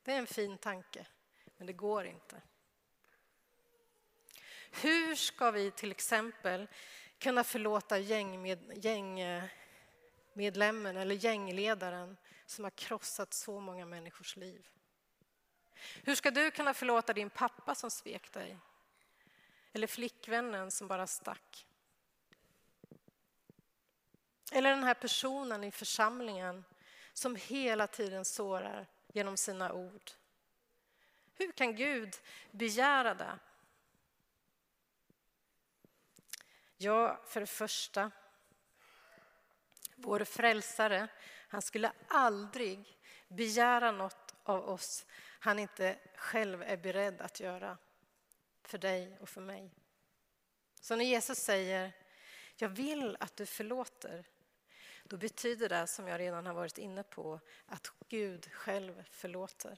Det 0.04 0.12
är 0.12 0.18
en 0.18 0.28
fin 0.28 0.58
tanke, 0.58 1.06
men 1.58 1.68
det 1.68 1.74
går 1.74 2.06
inte. 2.06 2.42
Hur 4.72 5.16
ska 5.16 5.52
vi 5.52 5.72
till 5.72 5.92
exempel 5.92 6.68
kunna 7.18 7.44
förlåta 7.44 7.98
gängmed, 7.98 8.86
gängmedlemmen 8.86 10.98
eller 10.98 11.16
gängledaren 11.16 12.18
som 12.46 12.64
har 12.64 12.72
krossat 12.72 13.34
så 13.34 13.60
många 13.60 13.86
människors 13.86 14.36
liv? 14.36 14.68
Hur 16.04 16.16
ska 16.16 16.32
du 16.32 16.52
kunna 16.52 16.74
förlåta 16.74 17.14
din 17.14 17.30
pappa 17.30 17.76
som 17.76 17.92
svek 17.92 18.34
dig? 18.34 18.58
Eller 19.74 19.88
flickvännen 19.88 20.72
som 20.72 20.88
bara 20.88 21.08
stack? 21.08 21.68
Eller 24.52 24.70
den 24.70 24.84
här 24.84 24.94
personen 24.94 25.64
i 25.64 25.72
församlingen 25.72 26.64
som 27.14 27.36
hela 27.36 27.88
tiden 27.88 28.26
sårar 28.26 28.88
genom 29.14 29.38
sina 29.38 29.74
ord. 29.74 30.12
Hur 31.36 31.52
kan 31.52 31.76
Gud 31.76 32.16
begära 32.52 33.14
det? 33.14 33.40
Ja, 36.78 37.22
för 37.28 37.40
det 37.40 37.48
första, 37.48 38.12
vår 39.96 40.24
frälsare, 40.24 41.08
han 41.48 41.62
skulle 41.62 41.92
aldrig 42.08 43.00
begära 43.28 43.92
något 43.92 44.36
av 44.44 44.70
oss 44.70 45.06
han 45.46 45.60
inte 45.60 46.00
själv 46.16 46.62
är 46.62 46.78
beredd 46.78 47.22
att 47.22 47.40
göra 47.40 47.78
för 48.64 48.78
dig 48.78 49.18
och 49.20 49.30
för 49.30 49.42
mig. 49.42 49.72
Så 50.82 50.96
när 50.96 51.06
Jesus 51.06 51.38
säger 51.38 51.92
jag 52.56 52.70
vill 52.70 53.18
att 53.20 53.36
du 53.36 53.46
förlåter 53.46 54.26
då 55.04 55.18
betyder 55.18 55.70
det, 55.70 55.88
som 55.88 56.08
jag 56.08 56.20
redan 56.20 56.46
har 56.46 56.54
varit 56.54 56.78
inne 56.78 57.04
på, 57.04 57.40
att 57.66 57.92
Gud 58.08 58.52
själv 58.52 59.04
förlåter. 59.12 59.78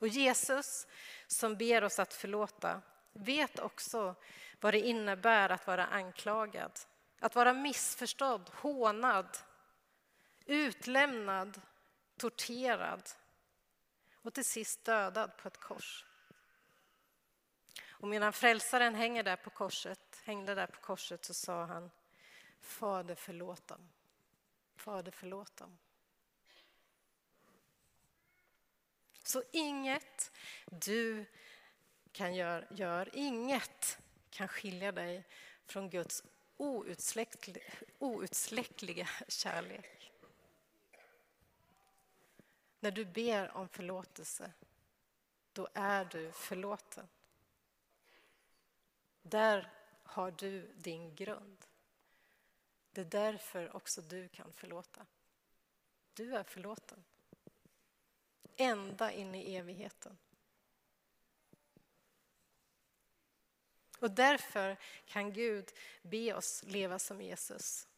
Och 0.00 0.08
Jesus, 0.08 0.86
som 1.26 1.56
ber 1.56 1.84
oss 1.84 1.98
att 1.98 2.14
förlåta, 2.14 2.82
vet 3.12 3.58
också 3.58 4.14
vad 4.60 4.74
det 4.74 4.80
innebär 4.80 5.48
att 5.50 5.66
vara 5.66 5.86
anklagad, 5.86 6.80
att 7.18 7.34
vara 7.34 7.52
missförstådd, 7.52 8.50
hånad, 8.54 9.38
utlämnad, 10.46 11.60
torterad 12.16 13.10
och 14.22 14.34
till 14.34 14.44
sist 14.44 14.84
dödad 14.84 15.36
på 15.36 15.48
ett 15.48 15.60
kors. 15.60 16.06
Och 17.88 18.08
medan 18.08 18.32
frälsaren 18.32 18.94
hänger 18.94 19.22
där 19.22 19.36
på 19.36 19.50
korset, 19.50 20.22
hängde 20.24 20.54
där 20.54 20.66
på 20.66 20.80
korset 20.80 21.24
så 21.24 21.34
sa 21.34 21.64
han 21.64 21.90
Fader 22.60 23.14
förlåt 23.14 23.66
dem. 23.66 23.88
Fader 24.76 25.12
förlåt 25.12 25.56
dem. 25.56 25.78
Så 29.30 29.42
inget 29.52 30.32
du 30.66 31.24
kan 32.12 32.34
gör, 32.34 32.66
gör, 32.70 33.10
inget 33.16 33.98
kan 34.30 34.48
skilja 34.48 34.92
dig 34.92 35.24
från 35.66 35.90
Guds 35.90 36.24
outsläckliga 37.98 39.08
kärlek. 39.28 40.12
När 42.80 42.90
du 42.90 43.04
ber 43.04 43.56
om 43.56 43.68
förlåtelse, 43.68 44.52
då 45.52 45.68
är 45.74 46.04
du 46.04 46.32
förlåten. 46.32 47.08
Där 49.22 49.72
har 50.02 50.30
du 50.30 50.72
din 50.76 51.14
grund. 51.14 51.66
Det 52.90 53.00
är 53.00 53.04
därför 53.04 53.76
också 53.76 54.02
du 54.02 54.28
kan 54.28 54.52
förlåta. 54.52 55.06
Du 56.14 56.36
är 56.36 56.42
förlåten. 56.42 57.04
Ända 58.62 59.12
in 59.12 59.34
i 59.34 59.54
evigheten. 59.54 60.18
Och 63.98 64.10
därför 64.10 64.76
kan 65.06 65.32
Gud 65.32 65.72
be 66.02 66.34
oss 66.34 66.62
leva 66.66 66.98
som 66.98 67.20
Jesus. 67.20 67.88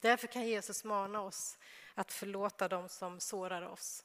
Därför 0.00 0.26
kan 0.26 0.46
Jesus 0.46 0.84
mana 0.84 1.20
oss 1.20 1.58
att 1.94 2.12
förlåta 2.12 2.68
dem 2.68 2.88
som 2.88 3.20
sårar 3.20 3.62
oss. 3.62 4.04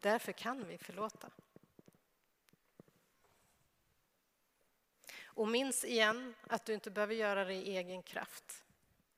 Därför 0.00 0.32
kan 0.32 0.66
vi 0.66 0.78
förlåta. 0.78 1.30
Och 5.24 5.48
minns 5.48 5.84
igen 5.84 6.34
att 6.46 6.64
du 6.64 6.74
inte 6.74 6.90
behöver 6.90 7.14
göra 7.14 7.44
det 7.44 7.54
i 7.54 7.76
egen 7.76 8.02
kraft. 8.02 8.64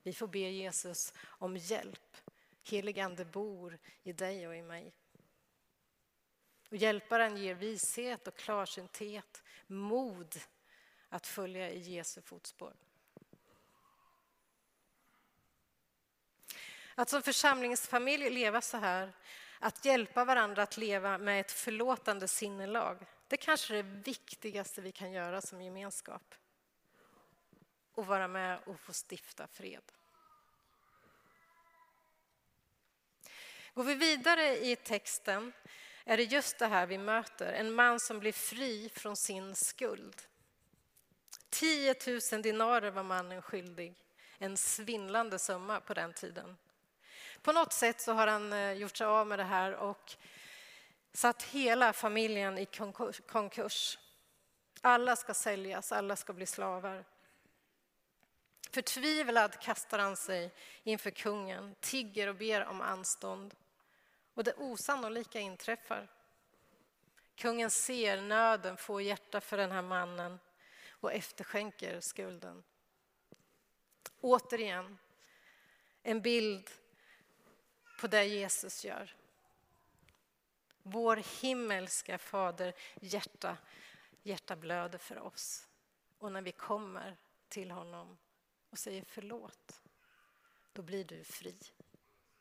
Vi 0.03 0.13
får 0.13 0.27
be 0.27 0.39
Jesus 0.39 1.15
om 1.23 1.57
hjälp. 1.57 2.17
Helig 2.65 3.01
Ande 3.01 3.25
bor 3.25 3.79
i 4.03 4.13
dig 4.13 4.49
och 4.49 4.57
i 4.57 4.63
mig. 4.63 4.93
Och 6.71 6.77
hjälparen 6.77 7.37
ger 7.37 7.55
vishet 7.55 8.29
och 8.29 8.37
klarsynthet, 8.37 9.43
mod 9.67 10.35
att 11.09 11.27
följa 11.27 11.71
i 11.71 11.79
Jesu 11.79 12.21
fotspår. 12.23 12.75
Att 16.95 17.09
som 17.09 17.23
församlingsfamilj 17.23 18.31
leva 18.31 18.61
så 18.61 18.77
här, 18.77 19.13
att 19.59 19.85
hjälpa 19.85 20.25
varandra 20.25 20.63
att 20.63 20.77
leva 20.77 21.19
med 21.19 21.41
ett 21.41 21.53
förlåtande 21.53 22.29
sinnelag, 22.29 23.07
det 23.29 23.37
kanske 23.37 23.75
är 23.79 23.83
det 23.83 23.89
viktigaste 23.89 24.81
vi 24.81 24.93
kan 24.93 25.13
göra 25.13 25.41
som 25.41 25.63
gemenskap. 25.63 26.35
Och 27.95 28.07
vara 28.07 28.29
med 28.29 28.59
och 28.67 28.81
få 28.81 28.93
stifta 28.93 29.47
fred. 29.47 29.93
Går 33.75 33.85
vi 33.85 33.95
vidare 33.95 34.57
i 34.57 34.77
texten 34.77 35.53
är 36.05 36.17
det 36.17 36.23
just 36.23 36.59
det 36.59 36.67
här 36.67 36.87
vi 36.87 36.99
möter, 36.99 37.53
en 37.53 37.75
man 37.75 38.01
som 38.01 38.19
blir 38.19 38.33
fri 38.33 38.91
från 38.95 39.17
sin 39.17 39.55
skuld. 39.55 40.23
10 41.51 41.95
000 42.33 42.43
dinarer 42.43 42.91
var 42.91 43.03
mannen 43.03 43.43
skyldig, 43.43 43.95
en 44.39 44.57
svindlande 44.57 45.39
summa 45.39 45.81
på 45.81 45.95
den 45.95 46.13
tiden. 46.13 46.57
På 47.43 47.53
något 47.53 47.73
sätt 47.73 48.01
så 48.01 48.13
har 48.13 48.27
han 48.27 48.53
eh, 48.53 48.73
gjort 48.73 48.97
sig 48.97 49.07
av 49.07 49.27
med 49.27 49.39
det 49.39 49.45
här 49.45 49.73
och 49.73 50.13
satt 51.13 51.43
hela 51.43 51.93
familjen 51.93 52.59
i 52.59 52.67
konkurs. 53.27 53.99
Alla 54.81 55.17
ska 55.17 55.35
säljas, 55.35 55.93
alla 55.93 56.17
ska 56.17 56.33
bli 56.33 56.47
slavar. 56.47 57.05
Förtvivlad 58.71 59.61
kastar 59.61 59.99
han 59.99 60.17
sig 60.17 60.51
inför 60.83 61.11
kungen, 61.11 61.75
tigger 61.81 62.29
och 62.29 62.37
ber 62.37 62.65
om 62.65 62.81
anstånd. 62.81 63.55
Och 64.35 64.45
det 64.45 64.55
osannolika 64.55 65.41
inträffar. 65.41 66.09
Kungen 67.35 67.71
ser 67.71 68.21
nöden 68.21 68.77
få 68.77 69.01
hjärta 69.01 69.41
för 69.41 69.57
den 69.57 69.73
här 69.73 69.83
mannen 69.83 70.39
och 70.89 71.13
efterskänker 71.13 72.01
skulden. 72.01 72.65
Återigen, 74.21 74.99
en 76.03 76.21
bild 76.21 76.71
på 78.01 78.07
det 78.07 78.25
Jesus 78.25 78.85
gör. 78.85 79.17
Vår 80.83 81.17
himmelska 81.41 82.19
fader 82.19 82.75
hjärta, 83.01 83.57
hjärta 84.23 84.57
blöder 84.57 84.99
för 84.99 85.19
oss. 85.19 85.69
Och 86.19 86.33
när 86.33 86.43
vi 86.43 86.53
kommer 86.53 87.17
till 87.49 87.71
honom 87.71 88.19
och 88.71 88.79
säger 88.79 89.05
förlåt, 89.09 89.83
då 90.73 90.83
blir 90.83 91.05
du 91.05 91.25
fri. 91.25 91.59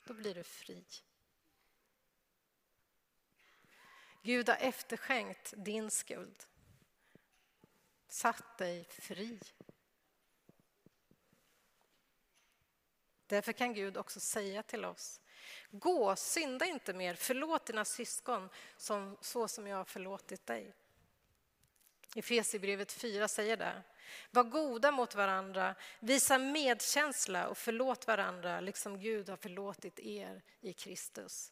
Då 0.04 0.14
blir 0.14 0.36
du 0.36 0.44
fri. 0.44 0.86
Gud 4.26 4.50
har 4.50 4.56
efterskänkt 4.56 5.54
din 5.58 5.92
skuld, 5.92 6.44
satt 8.08 8.58
dig 8.58 8.86
fri. 8.90 9.40
Därför 13.28 13.54
kan 13.54 13.74
Gud 13.74 13.98
också 13.98 14.20
säga 14.20 14.64
till 14.64 14.86
oss, 14.86 15.22
gå, 15.72 16.16
synda 16.16 16.66
inte 16.66 16.94
mer, 16.94 17.16
förlåt 17.16 17.66
dina 17.66 17.86
syskon 17.86 18.50
som, 18.78 19.18
så 19.22 19.48
som 19.48 19.68
jag 19.68 19.78
har 19.78 19.86
förlåtit 19.86 20.46
dig. 20.46 20.74
Efesierbrevet 22.16 22.92
4 22.92 23.28
säger 23.28 23.58
det. 23.58 23.84
Var 24.32 24.44
goda 24.44 24.92
mot 24.92 25.16
varandra, 25.16 25.76
visa 26.00 26.38
medkänsla 26.38 27.48
och 27.48 27.58
förlåt 27.58 28.08
varandra 28.08 28.60
liksom 28.60 29.00
Gud 29.00 29.30
har 29.30 29.38
förlåtit 29.38 30.00
er 30.00 30.42
i 30.62 30.74
Kristus. 30.74 31.52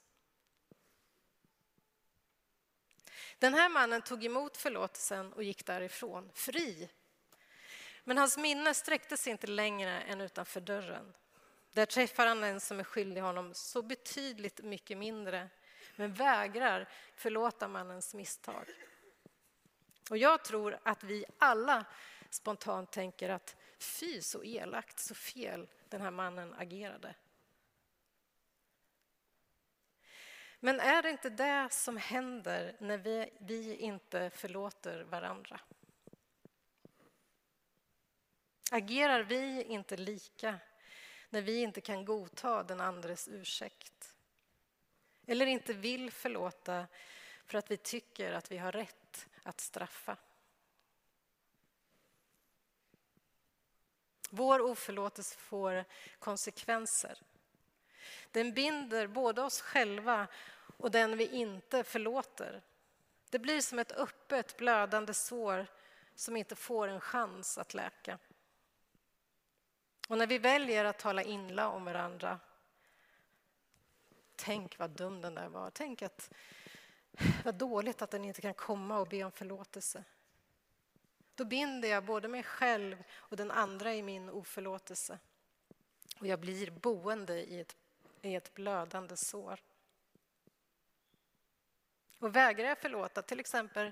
Den 3.41 3.53
här 3.53 3.69
mannen 3.69 4.01
tog 4.01 4.25
emot 4.25 4.57
förlåtelsen 4.57 5.33
och 5.33 5.43
gick 5.43 5.65
därifrån, 5.65 6.31
fri. 6.33 6.89
Men 8.03 8.17
hans 8.17 8.37
minne 8.37 8.73
sträckte 8.73 9.17
sig 9.17 9.31
inte 9.31 9.47
längre 9.47 10.01
än 10.01 10.21
utanför 10.21 10.61
dörren. 10.61 11.13
Där 11.71 11.85
träffar 11.85 12.27
han 12.27 12.43
en 12.43 12.59
som 12.59 12.79
är 12.79 12.83
skyldig 12.83 13.21
honom 13.21 13.53
så 13.53 13.81
betydligt 13.81 14.63
mycket 14.63 14.97
mindre 14.97 15.49
men 15.95 16.13
vägrar 16.13 16.89
förlåta 17.15 17.67
mannens 17.67 18.13
misstag. 18.13 18.65
Och 20.09 20.17
jag 20.17 20.43
tror 20.43 20.79
att 20.83 21.03
vi 21.03 21.25
alla 21.37 21.85
spontant 22.29 22.91
tänker 22.91 23.29
att 23.29 23.55
fy 23.79 24.21
så 24.21 24.43
elakt, 24.43 24.99
så 24.99 25.15
fel 25.15 25.67
den 25.89 26.01
här 26.01 26.11
mannen 26.11 26.53
agerade. 26.53 27.15
Men 30.63 30.79
är 30.79 31.01
det 31.01 31.09
inte 31.09 31.29
det 31.29 31.67
som 31.71 31.97
händer 31.97 32.75
när 32.79 32.97
vi, 32.97 33.29
vi 33.39 33.75
inte 33.75 34.29
förlåter 34.29 35.03
varandra? 35.03 35.59
Agerar 38.71 39.23
vi 39.23 39.63
inte 39.63 39.97
lika 39.97 40.59
när 41.29 41.41
vi 41.41 41.61
inte 41.61 41.81
kan 41.81 42.05
godta 42.05 42.63
den 42.63 42.81
andres 42.81 43.27
ursäkt? 43.27 44.17
Eller 45.27 45.45
inte 45.45 45.73
vill 45.73 46.11
förlåta 46.11 46.87
för 47.45 47.57
att 47.57 47.71
vi 47.71 47.77
tycker 47.77 48.33
att 48.33 48.51
vi 48.51 48.57
har 48.57 48.71
rätt 48.71 49.27
att 49.43 49.61
straffa? 49.61 50.17
Vår 54.29 54.61
oförlåtelse 54.61 55.37
får 55.37 55.85
konsekvenser. 56.19 57.21
Den 58.31 58.53
binder 58.53 59.07
både 59.07 59.41
oss 59.41 59.61
själva 59.61 60.27
och 60.77 60.91
den 60.91 61.17
vi 61.17 61.27
inte 61.27 61.83
förlåter. 61.83 62.61
Det 63.29 63.39
blir 63.39 63.61
som 63.61 63.79
ett 63.79 63.91
öppet 63.91 64.57
blödande 64.57 65.13
sår 65.13 65.67
som 66.15 66.37
inte 66.37 66.55
får 66.55 66.87
en 66.87 67.01
chans 67.01 67.57
att 67.57 67.73
läka. 67.73 68.19
Och 70.07 70.17
när 70.17 70.27
vi 70.27 70.37
väljer 70.37 70.85
att 70.85 70.99
tala 70.99 71.23
illa 71.23 71.69
om 71.69 71.85
varandra 71.85 72.39
Tänk 74.43 74.79
vad 74.79 74.89
dum 74.89 75.21
den 75.21 75.35
där 75.35 75.49
var. 75.49 75.71
Tänk 75.73 76.01
att 76.01 76.29
vad 77.43 77.55
dåligt 77.55 78.01
att 78.01 78.11
den 78.11 78.25
inte 78.25 78.41
kan 78.41 78.53
komma 78.53 78.99
och 78.99 79.07
be 79.07 79.23
om 79.23 79.31
förlåtelse. 79.31 80.03
Då 81.35 81.45
binder 81.45 81.89
jag 81.89 82.05
både 82.05 82.27
mig 82.27 82.43
själv 82.43 83.03
och 83.13 83.37
den 83.37 83.51
andra 83.51 83.93
i 83.93 84.01
min 84.01 84.29
oförlåtelse. 84.29 85.19
Och 86.19 86.27
jag 86.27 86.39
blir 86.39 86.71
boende 86.71 87.43
i 87.43 87.59
ett, 87.59 87.75
i 88.21 88.35
ett 88.35 88.53
blödande 88.53 89.17
sår. 89.17 89.59
Och 92.19 92.35
vägrar 92.35 92.67
jag 92.67 92.77
förlåta, 92.77 93.21
till 93.21 93.39
exempel 93.39 93.91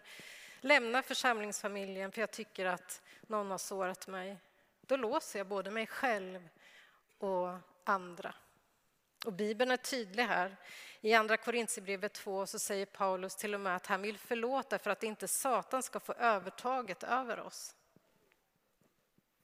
lämna 0.61 1.01
församlingsfamiljen 1.01 2.11
för 2.11 2.21
jag 2.21 2.31
tycker 2.31 2.65
att 2.65 3.01
någon 3.21 3.51
har 3.51 3.57
sårat 3.57 4.07
mig, 4.07 4.37
då 4.81 4.95
låser 4.95 5.39
jag 5.39 5.47
både 5.47 5.71
mig 5.71 5.87
själv 5.87 6.49
och 7.17 7.49
andra. 7.83 8.33
Och 9.25 9.33
Bibeln 9.33 9.71
är 9.71 9.77
tydlig 9.77 10.23
här. 10.23 10.57
I 11.01 11.13
Andra 11.13 11.37
Korintierbrevet 11.37 12.13
2 12.13 12.45
så 12.45 12.59
säger 12.59 12.85
Paulus 12.85 13.35
till 13.35 13.53
och 13.53 13.59
med 13.59 13.75
att 13.75 13.85
han 13.85 14.01
vill 14.01 14.17
förlåta 14.17 14.79
för 14.79 14.91
att 14.91 15.03
inte 15.03 15.27
Satan 15.27 15.83
ska 15.83 15.99
få 15.99 16.13
övertaget 16.13 17.03
över 17.03 17.39
oss. 17.39 17.75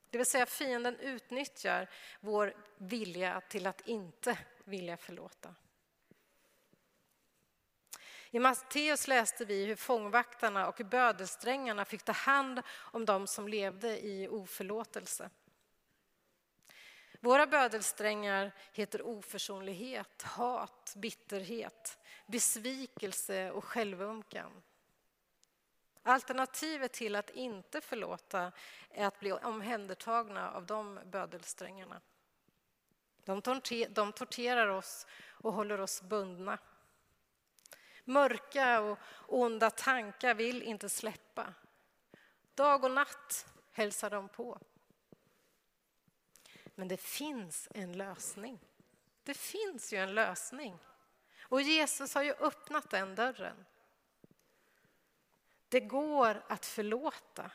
Det 0.09 0.17
vill 0.17 0.25
säga 0.25 0.45
fienden 0.45 0.99
utnyttjar 0.99 1.89
vår 2.19 2.53
vilja 2.77 3.41
till 3.41 3.67
att 3.67 3.81
inte 3.81 4.37
vilja 4.65 4.97
förlåta. 4.97 5.55
I 8.31 8.39
Matteus 8.39 9.07
läste 9.07 9.45
vi 9.45 9.65
hur 9.65 9.75
fångvaktarna 9.75 10.67
och 10.67 10.81
bödelsträngarna 10.85 11.85
fick 11.85 12.03
ta 12.03 12.11
hand 12.11 12.61
om 12.71 13.05
dem 13.05 13.27
som 13.27 13.47
levde 13.47 14.05
i 14.05 14.27
oförlåtelse. 14.27 15.29
Våra 17.19 17.47
bödelsträngar 17.47 18.51
heter 18.71 19.01
oförsonlighet, 19.01 20.21
hat, 20.21 20.93
bitterhet, 20.97 21.97
besvikelse 22.25 23.51
och 23.51 23.63
självömkan. 23.63 24.63
Alternativet 26.03 26.93
till 26.93 27.15
att 27.15 27.29
inte 27.29 27.81
förlåta 27.81 28.51
är 28.89 29.05
att 29.05 29.19
bli 29.19 29.31
omhändertagna 29.31 30.51
av 30.51 30.65
de 30.65 30.99
bödelsträngarna. 31.05 32.01
De 33.25 34.11
torterar 34.11 34.67
oss 34.67 35.07
och 35.27 35.53
håller 35.53 35.81
oss 35.81 36.01
bundna. 36.01 36.57
Mörka 38.03 38.81
och 38.81 38.99
onda 39.27 39.69
tankar 39.69 40.35
vill 40.35 40.63
inte 40.63 40.89
släppa. 40.89 41.53
Dag 42.55 42.83
och 42.83 42.91
natt 42.91 43.45
hälsar 43.71 44.09
de 44.09 44.29
på. 44.29 44.59
Men 46.75 46.87
det 46.87 46.97
finns 46.97 47.67
en 47.73 47.97
lösning. 47.97 48.59
Det 49.23 49.33
finns 49.33 49.93
ju 49.93 49.97
en 49.97 50.13
lösning. 50.13 50.79
Och 51.41 51.61
Jesus 51.61 52.15
har 52.15 52.23
ju 52.23 52.33
öppnat 52.33 52.89
den 52.89 53.15
dörren. 53.15 53.65
Det 55.69 55.79
går 55.79 56.43
att 56.47 56.65
förlåta 56.65 57.51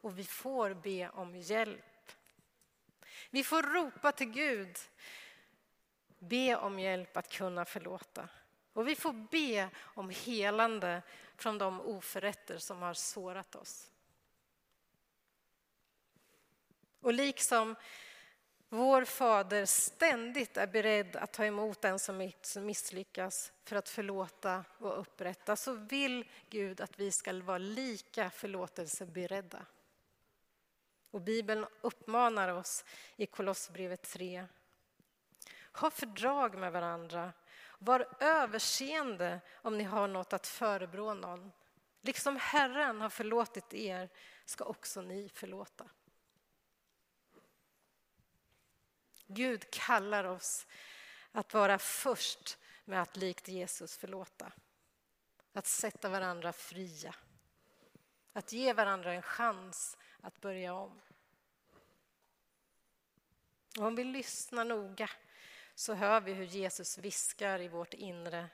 och 0.00 0.18
vi 0.18 0.24
får 0.24 0.74
be 0.74 1.08
om 1.08 1.36
hjälp. 1.36 1.89
Vi 3.30 3.44
får 3.44 3.62
ropa 3.62 4.12
till 4.12 4.30
Gud, 4.30 4.78
be 6.18 6.56
om 6.56 6.78
hjälp 6.78 7.16
att 7.16 7.32
kunna 7.32 7.64
förlåta. 7.64 8.28
Och 8.72 8.88
vi 8.88 8.96
får 8.96 9.12
be 9.12 9.70
om 9.78 10.10
helande 10.10 11.02
från 11.36 11.58
de 11.58 11.80
oförrätter 11.80 12.58
som 12.58 12.82
har 12.82 12.94
sårat 12.94 13.54
oss. 13.54 13.90
Och 17.00 17.12
liksom 17.12 17.76
vår 18.68 19.04
fader 19.04 19.66
ständigt 19.66 20.56
är 20.56 20.66
beredd 20.66 21.16
att 21.16 21.32
ta 21.32 21.44
emot 21.44 21.80
den 21.80 21.98
som 21.98 22.30
misslyckas 22.56 23.52
för 23.64 23.76
att 23.76 23.88
förlåta 23.88 24.64
och 24.78 25.00
upprätta 25.00 25.56
så 25.56 25.72
vill 25.72 26.24
Gud 26.50 26.80
att 26.80 26.98
vi 26.98 27.12
ska 27.12 27.32
vara 27.32 27.58
lika 27.58 28.30
förlåtelseberedda. 28.30 29.66
Och 31.10 31.20
Bibeln 31.20 31.66
uppmanar 31.80 32.48
oss 32.48 32.84
i 33.16 33.26
Kolossbrevet 33.26 34.02
3. 34.02 34.46
Ha 35.72 35.90
fördrag 35.90 36.58
med 36.58 36.72
varandra. 36.72 37.32
Var 37.78 38.08
överseende 38.20 39.40
om 39.54 39.78
ni 39.78 39.84
har 39.84 40.08
något 40.08 40.32
att 40.32 40.46
förebrå 40.46 41.14
någon. 41.14 41.52
Liksom 42.00 42.36
Herren 42.36 43.00
har 43.00 43.10
förlåtit 43.10 43.74
er 43.74 44.08
ska 44.44 44.64
också 44.64 45.02
ni 45.02 45.28
förlåta. 45.28 45.90
Gud 49.26 49.70
kallar 49.70 50.24
oss 50.24 50.66
att 51.32 51.54
vara 51.54 51.78
först 51.78 52.58
med 52.84 53.02
att 53.02 53.16
likt 53.16 53.48
Jesus 53.48 53.96
förlåta. 53.96 54.52
Att 55.52 55.66
sätta 55.66 56.08
varandra 56.08 56.52
fria. 56.52 57.14
Att 58.32 58.52
ge 58.52 58.72
varandra 58.72 59.12
en 59.12 59.22
chans 59.22 59.96
att 60.22 60.40
börja 60.40 60.74
om. 60.74 61.00
Och 63.78 63.86
om 63.86 63.94
vi 63.94 64.04
lyssnar 64.04 64.64
noga 64.64 65.10
så 65.74 65.94
hör 65.94 66.20
vi 66.20 66.32
hur 66.32 66.44
Jesus 66.44 66.98
viskar 66.98 67.60
i 67.60 67.68
vårt 67.68 67.94
inre. 67.94 68.48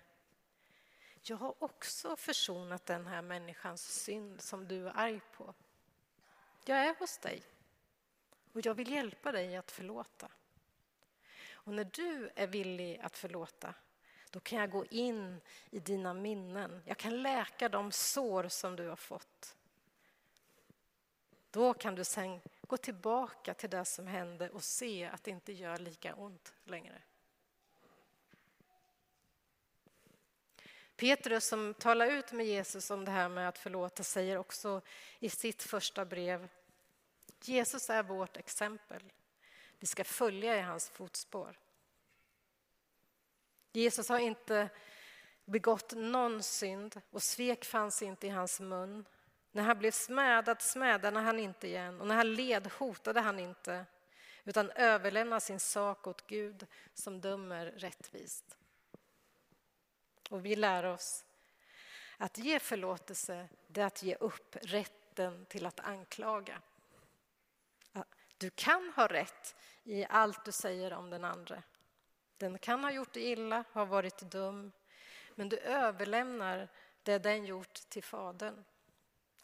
Jag 1.23 1.37
har 1.37 1.55
också 1.59 2.17
försonat 2.17 2.87
den 2.87 3.07
här 3.07 3.23
människans 3.23 4.03
synd 4.03 4.43
som 4.43 4.69
du 4.69 4.89
är 4.89 4.93
arg 4.97 5.21
på. 5.37 5.55
Jag 6.65 6.79
är 6.79 6.95
hos 6.99 7.19
dig 7.19 7.43
och 8.53 8.67
jag 8.67 8.75
vill 8.75 8.93
hjälpa 8.93 9.33
dig 9.33 9.57
att 9.57 9.71
förlåta. 9.71 10.31
Och 11.53 11.73
när 11.73 11.85
du 11.85 12.31
är 12.35 12.47
villig 12.47 12.99
att 12.99 13.19
förlåta, 13.19 13.75
då 14.31 14.41
kan 14.41 14.59
jag 14.59 14.71
gå 14.71 14.85
in 14.85 15.41
i 15.71 15.81
dina 15.81 16.15
minnen. 16.15 16.83
Jag 16.87 16.97
kan 16.97 17.23
läka 17.23 17.69
de 17.69 17.93
sår 17.93 18.49
som 18.49 18.77
du 18.77 18.89
har 18.89 18.97
fått. 18.97 19.57
Då 21.57 21.75
kan 21.75 21.95
du 21.95 22.05
sen 22.05 22.41
gå 22.61 22.77
tillbaka 22.77 23.55
till 23.55 23.71
det 23.71 23.85
som 23.85 24.07
hände 24.07 24.51
och 24.51 24.65
se 24.65 25.05
att 25.05 25.25
det 25.25 25.31
inte 25.31 25.53
gör 25.53 25.79
lika 25.79 26.15
ont 26.15 26.55
längre. 26.65 27.03
Petrus 30.97 31.47
som 31.47 31.75
talar 31.75 32.07
ut 32.07 32.33
med 32.33 32.47
Jesus 32.47 32.91
om 32.91 33.05
det 33.05 33.11
här 33.11 33.29
med 33.29 33.49
att 33.49 33.59
förlåta 33.59 34.03
säger 34.03 34.39
också 34.39 34.81
i 35.19 35.29
sitt 35.29 35.63
första 35.63 36.05
brev 36.05 36.49
Jesus 37.43 37.91
är 37.91 38.03
vårt 38.03 38.37
exempel. 38.37 39.13
Vi 39.79 39.87
ska 39.87 40.05
följa 40.05 40.57
i 40.57 40.61
hans 40.61 40.89
fotspår. 40.89 41.59
Jesus 43.73 44.09
har 44.09 44.19
inte 44.19 44.69
begått 45.45 45.93
någon 45.97 46.43
synd 46.43 47.01
och 47.11 47.23
svek 47.23 47.65
fanns 47.65 48.03
inte 48.03 48.27
i 48.27 48.31
hans 48.31 48.61
mun. 48.61 49.05
När 49.57 49.63
han 49.63 49.79
blev 49.79 49.91
smädad 49.91 50.63
smädade 50.63 51.19
han 51.19 51.39
inte 51.39 51.67
igen 51.67 52.01
och 52.01 52.07
när 52.07 52.15
han 52.15 52.35
led 52.35 52.67
hotade 52.67 53.21
han 53.21 53.39
inte 53.39 53.87
utan 54.45 54.71
överlämnade 54.71 55.41
sin 55.41 55.61
sak 55.61 56.07
åt 56.07 56.27
Gud 56.27 56.67
som 56.95 57.21
dömer 57.21 57.67
rättvist. 57.67 58.59
Och 60.31 60.47
vi 60.47 60.57
lär 60.57 60.85
oss 60.85 61.25
att 62.17 62.39
ge 62.39 62.59
förlåtelse, 62.59 63.49
det 63.67 63.81
är 63.81 63.87
att 63.87 64.03
ge 64.03 64.15
upp 64.15 64.57
rätten 64.63 65.47
till 65.47 65.67
att 65.67 65.81
anklaga. 65.81 66.63
Du 68.39 68.51
kan 68.51 68.93
ha 68.97 69.07
rätt 69.07 69.57
i 69.85 70.05
allt 70.05 70.45
du 70.45 70.53
säger 70.53 70.93
om 70.93 71.11
den 71.11 71.25
andra. 71.25 71.63
Den 72.37 72.59
kan 72.59 72.85
ha 72.85 72.91
gjort 72.91 73.13
dig 73.13 73.23
illa, 73.23 73.65
ha 73.73 73.85
varit 73.85 74.19
dum, 74.19 74.73
men 75.35 75.49
du 75.49 75.59
överlämnar 75.59 76.69
det 77.03 77.19
den 77.19 77.45
gjort 77.45 77.75
till 77.75 78.05
Fadern. 78.05 78.65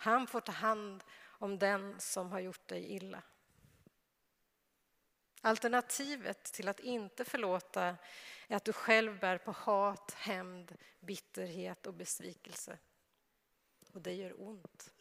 Han 0.03 0.27
får 0.27 0.41
ta 0.41 0.53
hand 0.53 1.05
om 1.25 1.59
den 1.59 2.01
som 2.01 2.33
har 2.33 2.41
gjort 2.41 2.69
dig 2.69 2.93
illa. 2.93 3.23
Alternativet 5.41 6.45
till 6.45 6.69
att 6.69 6.81
inte 6.81 7.25
förlåta 7.25 7.97
är 8.49 8.57
att 8.57 8.65
du 8.65 8.73
själv 8.73 9.19
bär 9.19 9.39
på 9.39 9.53
hat, 9.53 10.13
hämnd, 10.13 10.79
bitterhet 11.01 11.87
och 11.87 11.95
besvikelse. 11.95 12.79
Och 13.93 14.01
det 14.01 14.13
gör 14.13 14.41
ont. 14.41 14.95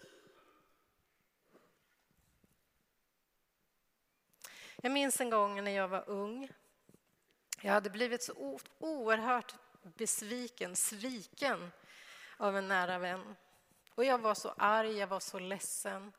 Jag 4.81 4.91
minns 4.91 5.21
en 5.21 5.29
gång 5.29 5.63
när 5.63 5.71
jag 5.71 5.87
var 5.87 6.09
ung. 6.09 6.49
Jag 7.61 7.71
hade 7.71 7.89
blivit 7.89 8.23
så 8.23 8.59
oerhört 8.79 9.55
besviken, 9.81 10.75
sviken 10.75 11.71
av 12.37 12.57
en 12.57 12.67
nära 12.67 12.99
vän. 12.99 13.35
Och 13.95 14.05
jag 14.05 14.17
var 14.17 14.33
så 14.33 14.53
arg, 14.57 14.97
jag 14.97 15.07
var 15.07 15.19
så 15.19 15.39
ledsen. 15.39 16.11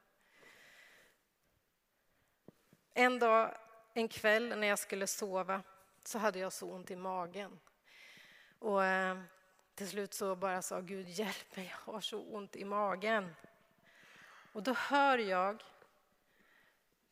En 2.94 3.18
dag, 3.18 3.56
en 3.94 4.08
kväll 4.08 4.58
när 4.58 4.66
jag 4.66 4.78
skulle 4.78 5.06
sova 5.06 5.62
så 6.04 6.18
hade 6.18 6.38
jag 6.38 6.52
så 6.52 6.72
ont 6.72 6.90
i 6.90 6.96
magen. 6.96 7.60
Och 8.58 8.84
eh, 8.84 9.20
till 9.74 9.88
slut 9.88 10.14
så 10.14 10.36
bara 10.36 10.62
sa 10.62 10.80
Gud 10.80 11.08
hjälp 11.08 11.56
mig, 11.56 11.74
jag 11.86 11.92
har 11.92 12.00
så 12.00 12.20
ont 12.20 12.56
i 12.56 12.64
magen. 12.64 13.34
Och 14.52 14.62
då 14.62 14.72
hör 14.72 15.18
jag 15.18 15.62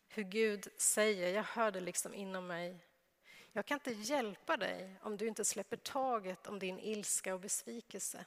hur 0.09 0.23
Gud 0.23 0.69
säger, 0.77 1.35
jag 1.35 1.43
hör 1.43 1.71
det 1.71 1.81
liksom 1.81 2.15
inom 2.15 2.47
mig. 2.47 2.79
Jag 3.53 3.67
kan 3.67 3.77
inte 3.77 3.93
hjälpa 3.93 4.57
dig 4.57 4.97
om 5.03 5.17
du 5.17 5.27
inte 5.27 5.45
släpper 5.45 5.77
taget 5.77 6.47
om 6.47 6.59
din 6.59 6.79
ilska 6.79 7.35
och 7.35 7.41
besvikelse. 7.41 8.25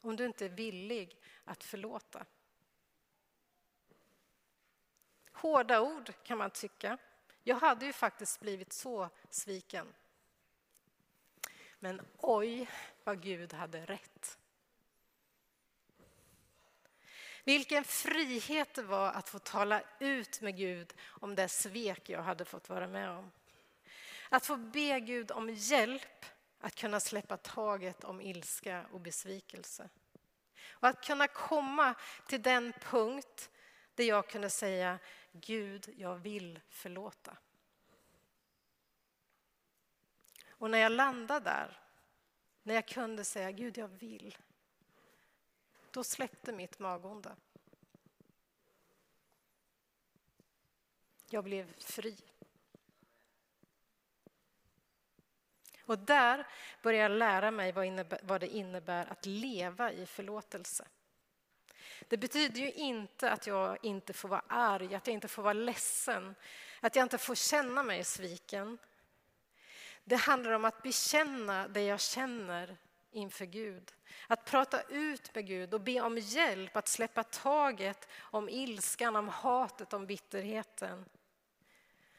Om 0.00 0.16
du 0.16 0.26
inte 0.26 0.44
är 0.44 0.48
villig 0.48 1.16
att 1.44 1.64
förlåta. 1.64 2.26
Hårda 5.32 5.80
ord 5.80 6.12
kan 6.22 6.38
man 6.38 6.50
tycka. 6.50 6.98
Jag 7.42 7.56
hade 7.56 7.86
ju 7.86 7.92
faktiskt 7.92 8.40
blivit 8.40 8.72
så 8.72 9.08
sviken. 9.30 9.94
Men 11.78 12.00
oj, 12.18 12.70
vad 13.04 13.22
Gud 13.22 13.52
hade 13.52 13.86
rätt. 13.86 14.38
Vilken 17.44 17.84
frihet 17.84 18.74
det 18.74 18.82
var 18.82 19.12
att 19.12 19.28
få 19.28 19.38
tala 19.38 19.82
ut 20.00 20.40
med 20.40 20.56
Gud 20.56 20.94
om 21.04 21.34
det 21.34 21.48
svek 21.48 22.08
jag 22.08 22.22
hade 22.22 22.44
fått 22.44 22.68
vara 22.68 22.86
med 22.86 23.10
om. 23.10 23.30
Att 24.28 24.46
få 24.46 24.56
be 24.56 25.00
Gud 25.00 25.30
om 25.30 25.50
hjälp 25.50 26.24
att 26.60 26.74
kunna 26.74 27.00
släppa 27.00 27.36
taget 27.36 28.04
om 28.04 28.20
ilska 28.20 28.86
och 28.92 29.00
besvikelse. 29.00 29.88
Och 30.84 30.90
att 30.90 31.04
kunna 31.04 31.28
komma 31.28 31.94
till 32.26 32.42
den 32.42 32.72
punkt 32.72 33.50
där 33.94 34.04
jag 34.04 34.28
kunde 34.28 34.50
säga 34.50 34.98
Gud, 35.32 35.94
jag 35.96 36.16
vill 36.16 36.60
förlåta. 36.68 37.36
Och 40.48 40.70
när 40.70 40.78
jag 40.78 40.92
landade 40.92 41.44
där, 41.44 41.78
när 42.62 42.74
jag 42.74 42.88
kunde 42.88 43.24
säga 43.24 43.50
Gud, 43.50 43.78
jag 43.78 43.88
vill, 43.88 44.38
då 45.90 46.04
släppte 46.04 46.52
mitt 46.52 46.78
magonda. 46.78 47.36
Jag 51.30 51.44
blev 51.44 51.74
fri. 51.78 52.16
Och 55.86 55.98
där 55.98 56.46
började 56.82 57.12
jag 57.12 57.18
lära 57.18 57.50
mig 57.50 57.72
vad, 58.22 58.40
det 58.40 58.48
innebär 58.48 59.06
att 59.12 59.26
leva 59.26 59.92
i 59.92 60.06
förlåtelse. 60.06 60.84
Det 62.08 62.16
betyder 62.16 62.60
ju 62.60 62.72
inte 62.72 63.30
att 63.30 63.46
jag 63.46 63.78
inte 63.82 64.12
får 64.12 64.28
vara 64.28 64.42
arg, 64.48 64.94
att 64.94 65.06
jag 65.06 65.14
inte 65.14 65.28
får 65.28 65.42
vara 65.42 65.52
ledsen, 65.52 66.34
att 66.80 66.96
jag 66.96 67.02
inte 67.02 67.18
får 67.18 67.34
känna 67.34 67.82
mig 67.82 68.04
sviken. 68.04 68.78
Det 70.04 70.16
handlar 70.16 70.52
om 70.52 70.64
att 70.64 70.82
bekänna 70.82 71.68
det 71.68 71.82
jag 71.82 72.00
känner 72.00 72.76
inför 73.10 73.44
Gud. 73.44 73.92
Att 74.26 74.44
prata 74.44 74.82
ut 74.82 75.34
med 75.34 75.46
Gud 75.46 75.74
och 75.74 75.80
be 75.80 76.00
om 76.00 76.18
hjälp 76.18 76.76
att 76.76 76.88
släppa 76.88 77.22
taget 77.22 78.08
om 78.18 78.48
ilskan, 78.48 79.16
om 79.16 79.28
hatet, 79.28 79.92
om 79.92 80.06
bitterheten. 80.06 81.04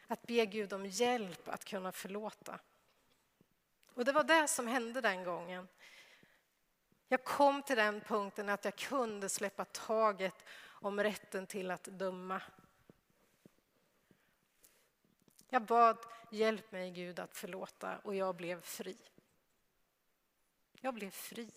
Att 0.08 0.22
be 0.28 0.46
Gud 0.46 0.74
om 0.74 0.86
hjälp 0.86 1.50
att 1.50 1.66
kunna 1.66 1.92
förlåta. 1.92 2.60
Och 3.96 4.06
det 4.06 4.12
var 4.12 4.24
det 4.24 4.48
som 4.48 4.68
hände 4.68 5.02
den 5.02 5.24
gången. 5.24 5.68
Jag 7.08 7.24
kom 7.24 7.62
till 7.62 7.78
den 7.78 8.02
punkten 8.02 8.50
att 8.50 8.66
jag 8.66 8.76
kunde 8.76 9.30
släppa 9.30 9.66
taget 9.66 10.46
om 10.64 11.04
rätten 11.04 11.48
till 11.48 11.72
att 11.72 11.84
döma. 11.84 12.42
Jag 15.50 15.62
bad 15.62 15.98
hjälp 16.32 16.72
mig 16.72 16.92
Gud 16.92 17.20
att 17.20 17.38
förlåta 17.38 17.98
och 17.98 18.16
jag 18.16 18.36
blev 18.36 18.62
fri. 18.62 18.98
Jag 20.82 20.94
blev 20.94 21.12
fri. 21.12 21.52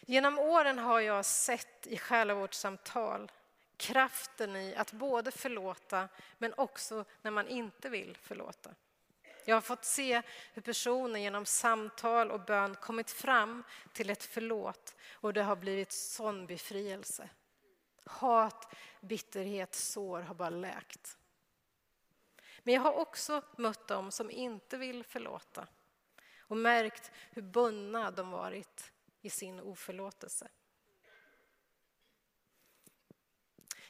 Genom 0.00 0.38
åren 0.38 0.78
har 0.78 1.00
jag 1.00 1.24
sett 1.24 1.86
i 1.86 1.98
själavårdssamtal 1.98 3.32
kraften 3.76 4.56
i 4.56 4.74
att 4.74 4.92
både 4.92 5.30
förlåta 5.30 6.08
men 6.38 6.54
också 6.56 7.04
när 7.22 7.30
man 7.30 7.48
inte 7.48 7.88
vill 7.88 8.16
förlåta. 8.16 8.74
Jag 9.44 9.56
har 9.56 9.60
fått 9.60 9.84
se 9.84 10.22
hur 10.54 10.62
personer 10.62 11.20
genom 11.20 11.46
samtal 11.46 12.30
och 12.30 12.40
bön 12.40 12.74
kommit 12.74 13.10
fram 13.10 13.64
till 13.92 14.10
ett 14.10 14.22
förlåt 14.22 14.94
och 15.12 15.32
det 15.32 15.42
har 15.42 15.56
blivit 15.56 15.92
sån 15.92 16.46
befrielse. 16.46 17.28
Hat, 18.04 18.74
bitterhet, 19.00 19.74
sår 19.74 20.20
har 20.20 20.34
bara 20.34 20.50
läkt. 20.50 21.18
Men 22.62 22.74
jag 22.74 22.82
har 22.82 22.92
också 22.92 23.42
mött 23.56 23.88
dem 23.88 24.10
som 24.10 24.30
inte 24.30 24.76
vill 24.76 25.04
förlåta 25.04 25.66
och 26.40 26.56
märkt 26.56 27.10
hur 27.30 27.42
bundna 27.42 28.10
de 28.10 28.30
varit 28.30 28.92
i 29.22 29.30
sin 29.30 29.60
oförlåtelse. 29.60 30.48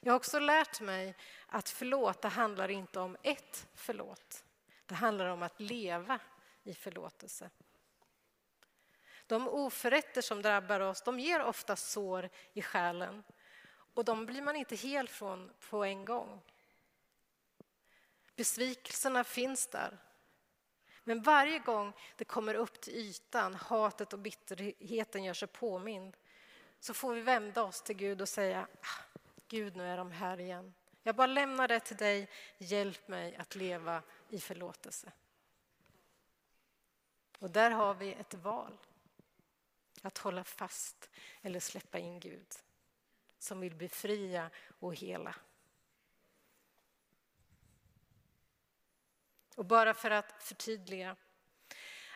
Jag 0.06 0.12
har 0.12 0.16
också 0.16 0.38
lärt 0.38 0.80
mig 0.80 1.14
att 1.46 1.68
förlåta 1.68 2.28
handlar 2.28 2.68
inte 2.68 3.00
om 3.00 3.16
ett 3.22 3.68
förlåt. 3.74 4.44
Det 4.86 4.94
handlar 4.94 5.26
om 5.26 5.42
att 5.42 5.60
leva 5.60 6.20
i 6.62 6.74
förlåtelse. 6.74 7.50
De 9.26 9.48
oförrätter 9.48 10.22
som 10.22 10.42
drabbar 10.42 10.80
oss 10.80 11.02
de 11.02 11.20
ger 11.20 11.42
ofta 11.42 11.76
sår 11.76 12.28
i 12.52 12.62
själen 12.62 13.22
och 13.94 14.04
de 14.04 14.26
blir 14.26 14.42
man 14.42 14.56
inte 14.56 14.76
hel 14.76 15.08
från 15.08 15.52
på 15.70 15.84
en 15.84 16.04
gång. 16.04 16.40
Besvikelserna 18.36 19.24
finns 19.24 19.66
där. 19.66 19.98
Men 21.04 21.22
varje 21.22 21.58
gång 21.58 21.92
det 22.16 22.24
kommer 22.24 22.54
upp 22.54 22.80
till 22.80 22.94
ytan, 22.96 23.54
hatet 23.54 24.12
och 24.12 24.18
bitterheten 24.18 25.24
gör 25.24 25.34
sig 25.34 25.48
påmind, 25.48 26.16
så 26.80 26.94
får 26.94 27.14
vi 27.14 27.20
vända 27.20 27.62
oss 27.62 27.82
till 27.82 27.96
Gud 27.96 28.20
och 28.20 28.28
säga 28.28 28.68
ah, 28.80 29.05
Gud, 29.48 29.76
nu 29.76 29.84
är 29.84 29.96
de 29.96 30.12
här 30.12 30.40
igen. 30.40 30.74
Jag 31.02 31.16
bara 31.16 31.26
lämnar 31.26 31.68
det 31.68 31.80
till 31.80 31.96
dig. 31.96 32.28
Hjälp 32.58 33.08
mig 33.08 33.36
att 33.36 33.54
leva 33.54 34.02
i 34.28 34.40
förlåtelse. 34.40 35.12
Och 37.38 37.50
där 37.50 37.70
har 37.70 37.94
vi 37.94 38.12
ett 38.12 38.34
val. 38.34 38.78
Att 40.02 40.18
hålla 40.18 40.44
fast 40.44 41.10
eller 41.42 41.60
släppa 41.60 41.98
in 41.98 42.20
Gud 42.20 42.46
som 43.38 43.60
vill 43.60 43.74
befria 43.74 44.50
och 44.78 44.94
hela. 44.94 45.34
Och 49.56 49.64
bara 49.64 49.94
för 49.94 50.10
att 50.10 50.42
förtydliga. 50.42 51.16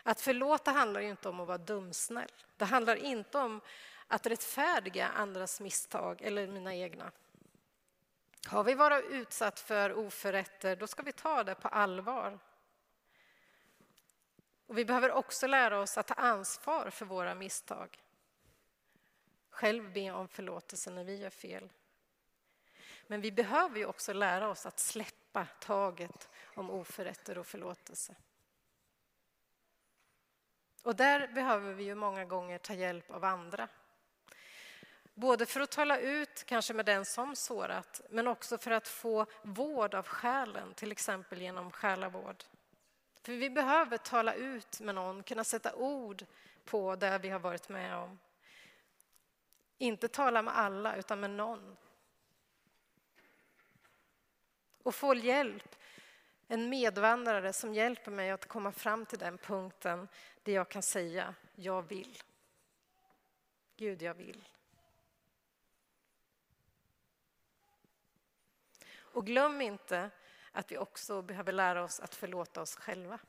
Att 0.03 0.21
förlåta 0.21 0.71
handlar 0.71 1.01
ju 1.01 1.09
inte 1.09 1.29
om 1.29 1.39
att 1.39 1.47
vara 1.47 1.57
dumsnäll. 1.57 2.31
Det 2.57 2.65
handlar 2.65 2.95
inte 2.95 3.37
om 3.37 3.61
att 4.11 4.27
rättfärdiga 4.27 5.07
andras 5.07 5.59
misstag 5.59 6.21
eller 6.21 6.47
mina 6.47 6.75
egna. 6.75 7.11
Har 8.47 8.63
vi 8.63 8.73
varit 8.73 9.05
utsatt 9.05 9.59
för 9.59 9.93
oförrätter, 9.93 10.75
då 10.75 10.87
ska 10.87 11.03
vi 11.03 11.11
ta 11.11 11.43
det 11.43 11.55
på 11.55 11.67
allvar. 11.67 12.39
Och 14.67 14.77
vi 14.77 14.85
behöver 14.85 15.11
också 15.11 15.47
lära 15.47 15.79
oss 15.79 15.97
att 15.97 16.07
ta 16.07 16.13
ansvar 16.13 16.89
för 16.89 17.05
våra 17.05 17.35
misstag. 17.35 18.03
Själv 19.49 19.93
be 19.93 20.11
om 20.11 20.27
förlåtelse 20.27 20.91
när 20.91 21.03
vi 21.03 21.15
gör 21.15 21.29
fel. 21.29 21.69
Men 23.07 23.21
vi 23.21 23.31
behöver 23.31 23.77
ju 23.77 23.85
också 23.85 24.13
lära 24.13 24.49
oss 24.49 24.65
att 24.65 24.79
släppa 24.79 25.45
taget 25.59 26.29
om 26.55 26.69
oförrätter 26.69 27.37
och 27.37 27.47
förlåtelse. 27.47 28.15
Och 30.83 30.95
där 30.95 31.27
behöver 31.27 31.73
vi 31.73 31.83
ju 31.83 31.95
många 31.95 32.25
gånger 32.25 32.57
ta 32.57 32.73
hjälp 32.73 33.11
av 33.11 33.23
andra. 33.23 33.67
Både 35.13 35.45
för 35.45 35.59
att 35.59 35.71
tala 35.71 35.99
ut, 35.99 36.43
kanske 36.45 36.73
med 36.73 36.85
den 36.85 37.05
som 37.05 37.35
sårat, 37.35 38.01
men 38.09 38.27
också 38.27 38.57
för 38.57 38.71
att 38.71 38.87
få 38.87 39.25
vård 39.41 39.95
av 39.95 40.07
själen, 40.07 40.73
till 40.73 40.91
exempel 40.91 41.41
genom 41.41 41.71
själavård. 41.71 42.43
För 43.21 43.33
vi 43.33 43.49
behöver 43.49 43.97
tala 43.97 44.33
ut 44.33 44.79
med 44.79 44.95
någon, 44.95 45.23
kunna 45.23 45.43
sätta 45.43 45.75
ord 45.75 46.25
på 46.65 46.95
det 46.95 47.17
vi 47.17 47.29
har 47.29 47.39
varit 47.39 47.69
med 47.69 47.95
om. 47.95 48.19
Inte 49.77 50.07
tala 50.07 50.41
med 50.41 50.57
alla, 50.57 50.95
utan 50.95 51.19
med 51.19 51.29
någon. 51.29 51.77
Och 54.83 54.95
få 54.95 55.15
hjälp, 55.15 55.75
en 56.47 56.69
medvandrare 56.69 57.53
som 57.53 57.73
hjälper 57.73 58.11
mig 58.11 58.31
att 58.31 58.47
komma 58.47 58.71
fram 58.71 59.05
till 59.05 59.19
den 59.19 59.37
punkten 59.37 60.07
där 60.43 60.53
jag 60.53 60.69
kan 60.69 60.83
säga, 60.83 61.35
jag 61.55 61.81
vill. 61.81 62.17
Gud, 63.77 64.01
jag 64.01 64.13
vill. 64.13 64.43
Och 69.13 69.25
glöm 69.25 69.61
inte 69.61 70.09
att 70.51 70.71
vi 70.71 70.77
också 70.77 71.21
behöver 71.21 71.51
lära 71.51 71.83
oss 71.83 71.99
att 71.99 72.15
förlåta 72.15 72.61
oss 72.61 72.75
själva. 72.75 73.19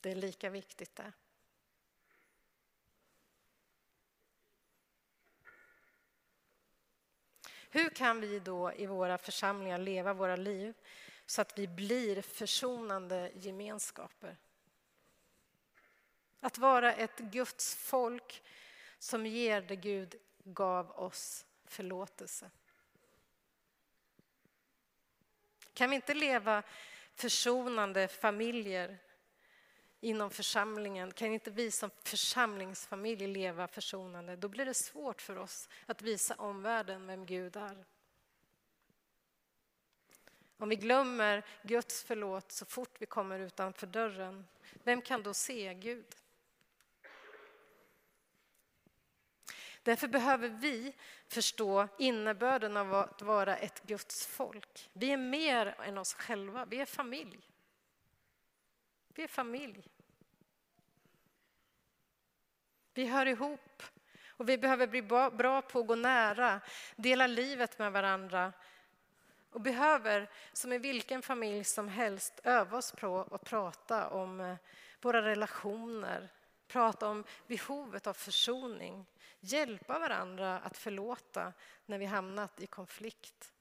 Det 0.00 0.10
är 0.10 0.16
lika 0.16 0.50
viktigt 0.50 0.96
det. 0.96 1.12
Hur 7.70 7.88
kan 7.88 8.20
vi 8.20 8.38
då 8.38 8.72
i 8.72 8.86
våra 8.86 9.18
församlingar 9.18 9.78
leva 9.78 10.12
våra 10.12 10.36
liv 10.36 10.74
så 11.26 11.40
att 11.40 11.58
vi 11.58 11.68
blir 11.68 12.22
försonande 12.22 13.32
gemenskaper? 13.34 14.36
Att 16.40 16.58
vara 16.58 16.92
ett 16.92 17.18
Guds 17.18 17.74
folk 17.74 18.42
som 18.98 19.26
ger 19.26 19.60
det 19.60 19.76
Gud 19.76 20.14
gav 20.44 20.90
oss 20.90 21.46
förlåtelse. 21.64 22.50
Kan 25.74 25.90
vi 25.90 25.96
inte 25.96 26.14
leva 26.14 26.62
försonande 27.14 28.08
familjer 28.08 28.98
inom 30.00 30.30
församlingen, 30.30 31.12
kan 31.12 31.32
inte 31.32 31.50
vi 31.50 31.70
som 31.70 31.90
församlingsfamilj 32.04 33.26
leva 33.26 33.68
försonande, 33.68 34.36
då 34.36 34.48
blir 34.48 34.64
det 34.64 34.74
svårt 34.74 35.22
för 35.22 35.38
oss 35.38 35.68
att 35.86 36.02
visa 36.02 36.34
omvärlden 36.34 37.06
vem 37.06 37.26
Gud 37.26 37.56
är. 37.56 37.84
Om 40.56 40.68
vi 40.68 40.76
glömmer 40.76 41.46
Guds 41.62 42.02
förlåt 42.02 42.52
så 42.52 42.64
fort 42.64 42.96
vi 42.98 43.06
kommer 43.06 43.38
utanför 43.38 43.86
dörren, 43.86 44.46
vem 44.82 45.02
kan 45.02 45.22
då 45.22 45.34
se 45.34 45.74
Gud? 45.74 46.06
Därför 49.82 50.08
behöver 50.08 50.48
vi 50.48 50.94
förstå 51.28 51.88
innebörden 51.98 52.76
av 52.76 52.94
att 52.94 53.22
vara 53.22 53.56
ett 53.56 53.82
Guds 53.86 54.26
folk. 54.26 54.90
Vi 54.92 55.12
är 55.12 55.16
mer 55.16 55.74
än 55.80 55.98
oss 55.98 56.14
själva, 56.14 56.64
vi 56.64 56.80
är 56.80 56.86
familj. 56.86 57.40
Vi 59.14 59.22
är 59.22 59.28
familj. 59.28 59.88
Vi 62.94 63.06
hör 63.06 63.26
ihop 63.26 63.82
och 64.28 64.48
vi 64.48 64.58
behöver 64.58 64.86
bli 64.86 65.02
bra 65.02 65.62
på 65.62 65.78
att 65.78 65.86
gå 65.86 65.94
nära, 65.94 66.60
dela 66.96 67.26
livet 67.26 67.78
med 67.78 67.92
varandra 67.92 68.52
och 69.50 69.60
behöver, 69.60 70.30
som 70.52 70.72
i 70.72 70.78
vilken 70.78 71.22
familj 71.22 71.64
som 71.64 71.88
helst, 71.88 72.40
öva 72.44 72.78
oss 72.78 72.92
på 72.92 73.28
att 73.30 73.44
prata 73.44 74.08
om 74.08 74.40
eh, 74.40 74.56
våra 75.00 75.22
relationer, 75.22 76.28
prata 76.68 77.08
om 77.08 77.24
behovet 77.46 78.06
av 78.06 78.12
försoning, 78.12 79.06
hjälpa 79.42 79.98
varandra 79.98 80.60
att 80.60 80.76
förlåta 80.76 81.52
när 81.86 81.98
vi 81.98 82.04
hamnat 82.04 82.60
i 82.60 82.66
konflikt. 82.66 83.52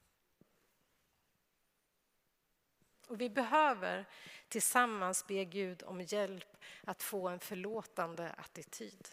Och 3.07 3.21
vi 3.21 3.29
behöver 3.29 4.05
tillsammans 4.47 5.27
be 5.27 5.45
Gud 5.45 5.83
om 5.83 6.01
hjälp 6.01 6.57
att 6.83 7.03
få 7.03 7.27
en 7.27 7.39
förlåtande 7.39 8.31
attityd. 8.31 9.09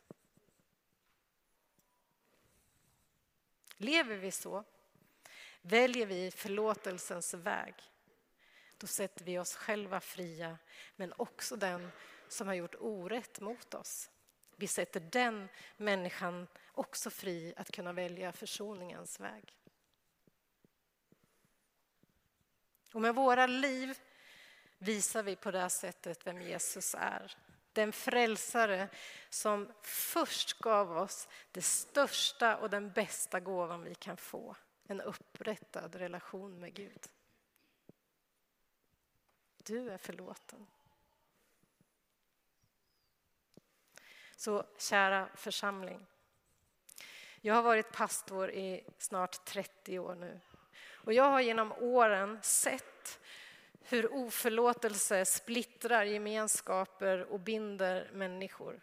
Lever 3.76 4.16
vi 4.16 4.30
så, 4.30 4.64
väljer 5.62 6.06
vi 6.06 6.30
förlåtelsens 6.30 7.34
väg, 7.34 7.74
då 8.76 8.86
sätter 8.86 9.24
vi 9.24 9.38
oss 9.38 9.54
själva 9.54 10.00
fria, 10.00 10.58
men 10.96 11.12
också 11.16 11.56
den 11.56 11.90
som 12.28 12.46
har 12.46 12.54
gjort 12.54 12.74
orätt 12.78 13.40
mot 13.40 13.74
oss. 13.74 14.10
Vi 14.60 14.66
sätter 14.66 15.00
den 15.00 15.48
människan 15.76 16.46
också 16.72 17.10
fri 17.10 17.54
att 17.56 17.70
kunna 17.70 17.92
välja 17.92 18.32
försoningens 18.32 19.20
väg. 19.20 19.54
Och 22.92 23.00
med 23.00 23.14
våra 23.14 23.46
liv 23.46 23.98
visar 24.78 25.22
vi 25.22 25.36
på 25.36 25.50
det 25.50 25.58
här 25.58 25.68
sättet 25.68 26.26
vem 26.26 26.42
Jesus 26.42 26.94
är. 26.98 27.36
Den 27.72 27.92
frälsare 27.92 28.88
som 29.30 29.72
först 29.82 30.58
gav 30.58 30.98
oss 30.98 31.28
det 31.52 31.62
största 31.62 32.56
och 32.56 32.70
den 32.70 32.92
bästa 32.92 33.40
gåvan 33.40 33.82
vi 33.82 33.94
kan 33.94 34.16
få. 34.16 34.56
En 34.86 35.00
upprättad 35.00 35.94
relation 35.94 36.60
med 36.60 36.74
Gud. 36.74 37.06
du 39.56 39.90
är 39.90 39.98
förlåten. 39.98 40.66
Så 44.38 44.64
kära 44.76 45.28
församling. 45.34 46.06
Jag 47.40 47.54
har 47.54 47.62
varit 47.62 47.92
pastor 47.92 48.50
i 48.50 48.84
snart 48.98 49.44
30 49.44 49.98
år 49.98 50.14
nu. 50.14 50.40
Och 50.90 51.12
jag 51.12 51.24
har 51.24 51.40
genom 51.40 51.72
åren 51.72 52.38
sett 52.42 53.20
hur 53.82 54.14
oförlåtelse 54.14 55.24
splittrar 55.24 56.04
gemenskaper 56.04 57.32
och 57.32 57.40
binder 57.40 58.10
människor. 58.12 58.80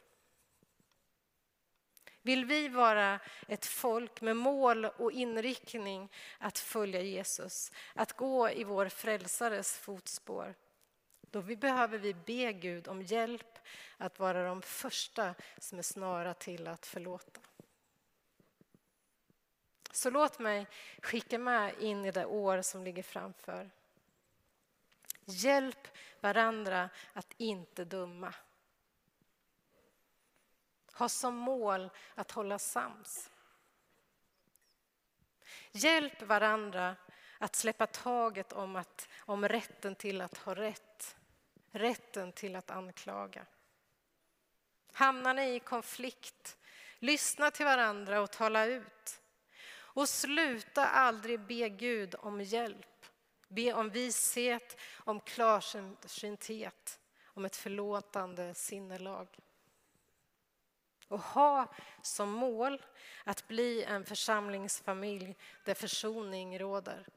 Vill 2.22 2.46
vi 2.46 2.70
vara 2.70 3.20
ett 3.48 3.66
folk 3.66 4.22
med 4.22 4.38
mål 4.38 4.86
och 4.86 5.12
inriktning 5.12 6.12
att 6.38 6.60
följa 6.60 7.02
Jesus, 7.02 7.72
att 7.94 8.14
gå 8.14 8.50
i 8.50 8.64
vår 8.64 8.90
frälsares 8.90 9.78
fotspår, 9.78 10.56
då 11.36 11.42
vi 11.42 11.56
behöver 11.56 11.98
vi 11.98 12.14
be 12.14 12.54
Gud 12.54 12.88
om 12.88 13.02
hjälp 13.02 13.60
att 13.98 14.20
vara 14.20 14.48
de 14.48 14.62
första 14.62 15.36
som 15.58 15.78
är 15.78 15.84
snara 15.84 16.34
till 16.34 16.68
att 16.68 16.86
förlåta. 16.86 17.42
Så 19.92 20.10
låt 20.10 20.40
mig 20.40 20.68
skicka 21.02 21.40
med 21.40 21.80
in 21.80 22.06
i 22.06 22.12
det 22.12 22.26
år 22.26 22.62
som 22.62 22.84
ligger 22.84 23.04
framför. 23.04 23.72
Hjälp 25.26 25.88
varandra 26.22 26.90
att 27.14 27.34
inte 27.38 27.86
döma. 27.86 28.34
Ha 30.94 31.10
som 31.10 31.36
mål 31.36 31.90
att 32.16 32.32
hålla 32.32 32.60
sams. 32.60 33.30
Hjälp 35.72 36.22
varandra 36.22 36.96
att 37.38 37.56
släppa 37.56 37.88
taget 37.88 38.54
om, 38.54 38.76
att, 38.76 39.10
om 39.20 39.48
rätten 39.48 39.96
till 39.96 40.22
att 40.22 40.38
ha 40.38 40.56
rätt, 40.56 40.95
rätten 41.76 42.32
till 42.32 42.56
att 42.56 42.72
anklaga. 42.72 43.46
Hamnar 44.94 45.34
ni 45.34 45.56
i 45.56 45.60
konflikt, 45.60 46.58
lyssna 47.00 47.52
till 47.52 47.66
varandra 47.66 48.22
och 48.22 48.32
tala 48.32 48.66
ut. 48.66 49.22
Och 49.76 50.10
sluta 50.10 50.88
aldrig 50.88 51.40
be 51.40 51.70
Gud 51.70 52.16
om 52.20 52.42
hjälp. 52.42 53.06
Be 53.48 53.74
om 53.74 53.90
vishet, 53.90 54.80
om 54.96 55.20
klarsynthet, 55.20 57.00
om 57.26 57.46
ett 57.46 57.56
förlåtande 57.56 58.54
sinnelag. 58.54 59.28
Och 61.08 61.20
ha 61.20 61.74
som 62.02 62.30
mål 62.30 62.82
att 63.24 63.48
bli 63.48 63.84
en 63.84 64.06
församlingsfamilj 64.06 65.36
där 65.64 65.74
försoning 65.74 66.60
råder. 66.60 67.08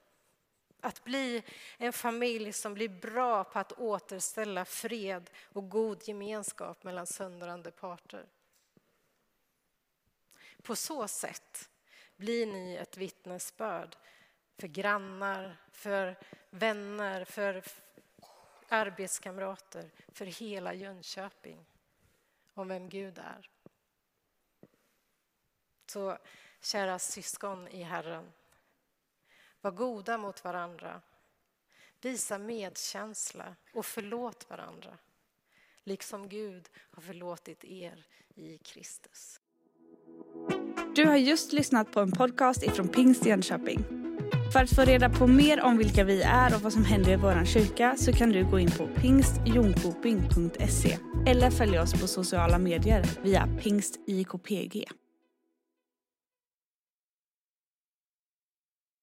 Att 0.80 1.04
bli 1.04 1.42
en 1.78 1.92
familj 1.92 2.52
som 2.52 2.74
blir 2.74 2.88
bra 2.88 3.44
på 3.44 3.58
att 3.58 3.72
återställa 3.72 4.64
fred 4.64 5.30
och 5.52 5.68
god 5.68 6.08
gemenskap 6.08 6.84
mellan 6.84 7.06
söndrande 7.06 7.70
parter. 7.70 8.26
På 10.62 10.76
så 10.76 11.08
sätt 11.08 11.70
blir 12.16 12.46
ni 12.46 12.74
ett 12.74 12.96
vittnesbörd 12.96 13.96
för 14.58 14.68
grannar, 14.68 15.56
för 15.72 16.18
vänner, 16.50 17.24
för 17.24 17.64
arbetskamrater, 18.68 19.90
för 20.08 20.26
hela 20.26 20.74
Jönköping 20.74 21.66
om 22.54 22.68
vem 22.68 22.88
Gud 22.88 23.18
är. 23.18 23.50
Så 25.86 26.18
kära 26.60 26.98
syskon 26.98 27.68
i 27.68 27.82
Herren, 27.82 28.32
var 29.60 29.70
goda 29.70 30.18
mot 30.18 30.44
varandra. 30.44 31.00
Visa 32.00 32.38
medkänsla 32.38 33.56
och 33.74 33.86
förlåt 33.86 34.50
varandra, 34.50 34.98
liksom 35.84 36.28
Gud 36.28 36.68
har 36.90 37.02
förlåtit 37.02 37.64
er 37.64 38.06
i 38.34 38.58
Kristus. 38.58 39.40
Du 40.94 41.04
har 41.04 41.16
just 41.16 41.52
lyssnat 41.52 41.92
på 41.92 42.00
en 42.00 42.12
podcast 42.12 42.62
ifrån 42.62 42.88
Pingst 42.88 43.26
Jönköping. 43.26 43.84
För 44.52 44.60
att 44.60 44.74
få 44.74 44.82
reda 44.82 45.10
på 45.10 45.26
mer 45.26 45.60
om 45.60 45.78
vilka 45.78 46.04
vi 46.04 46.22
är 46.22 46.54
och 46.54 46.60
vad 46.60 46.72
som 46.72 46.84
händer 46.84 47.12
i 47.12 47.16
vår 47.16 47.44
kyrka 47.44 47.96
så 47.96 48.12
kan 48.12 48.30
du 48.30 48.50
gå 48.50 48.58
in 48.58 48.70
på 48.70 48.86
pingstjonkoping.se 48.86 50.98
eller 51.26 51.50
följa 51.50 51.82
oss 51.82 52.00
på 52.00 52.06
sociala 52.06 52.58
medier 52.58 53.04
via 53.22 53.48
pingstjkpg. 53.62 54.84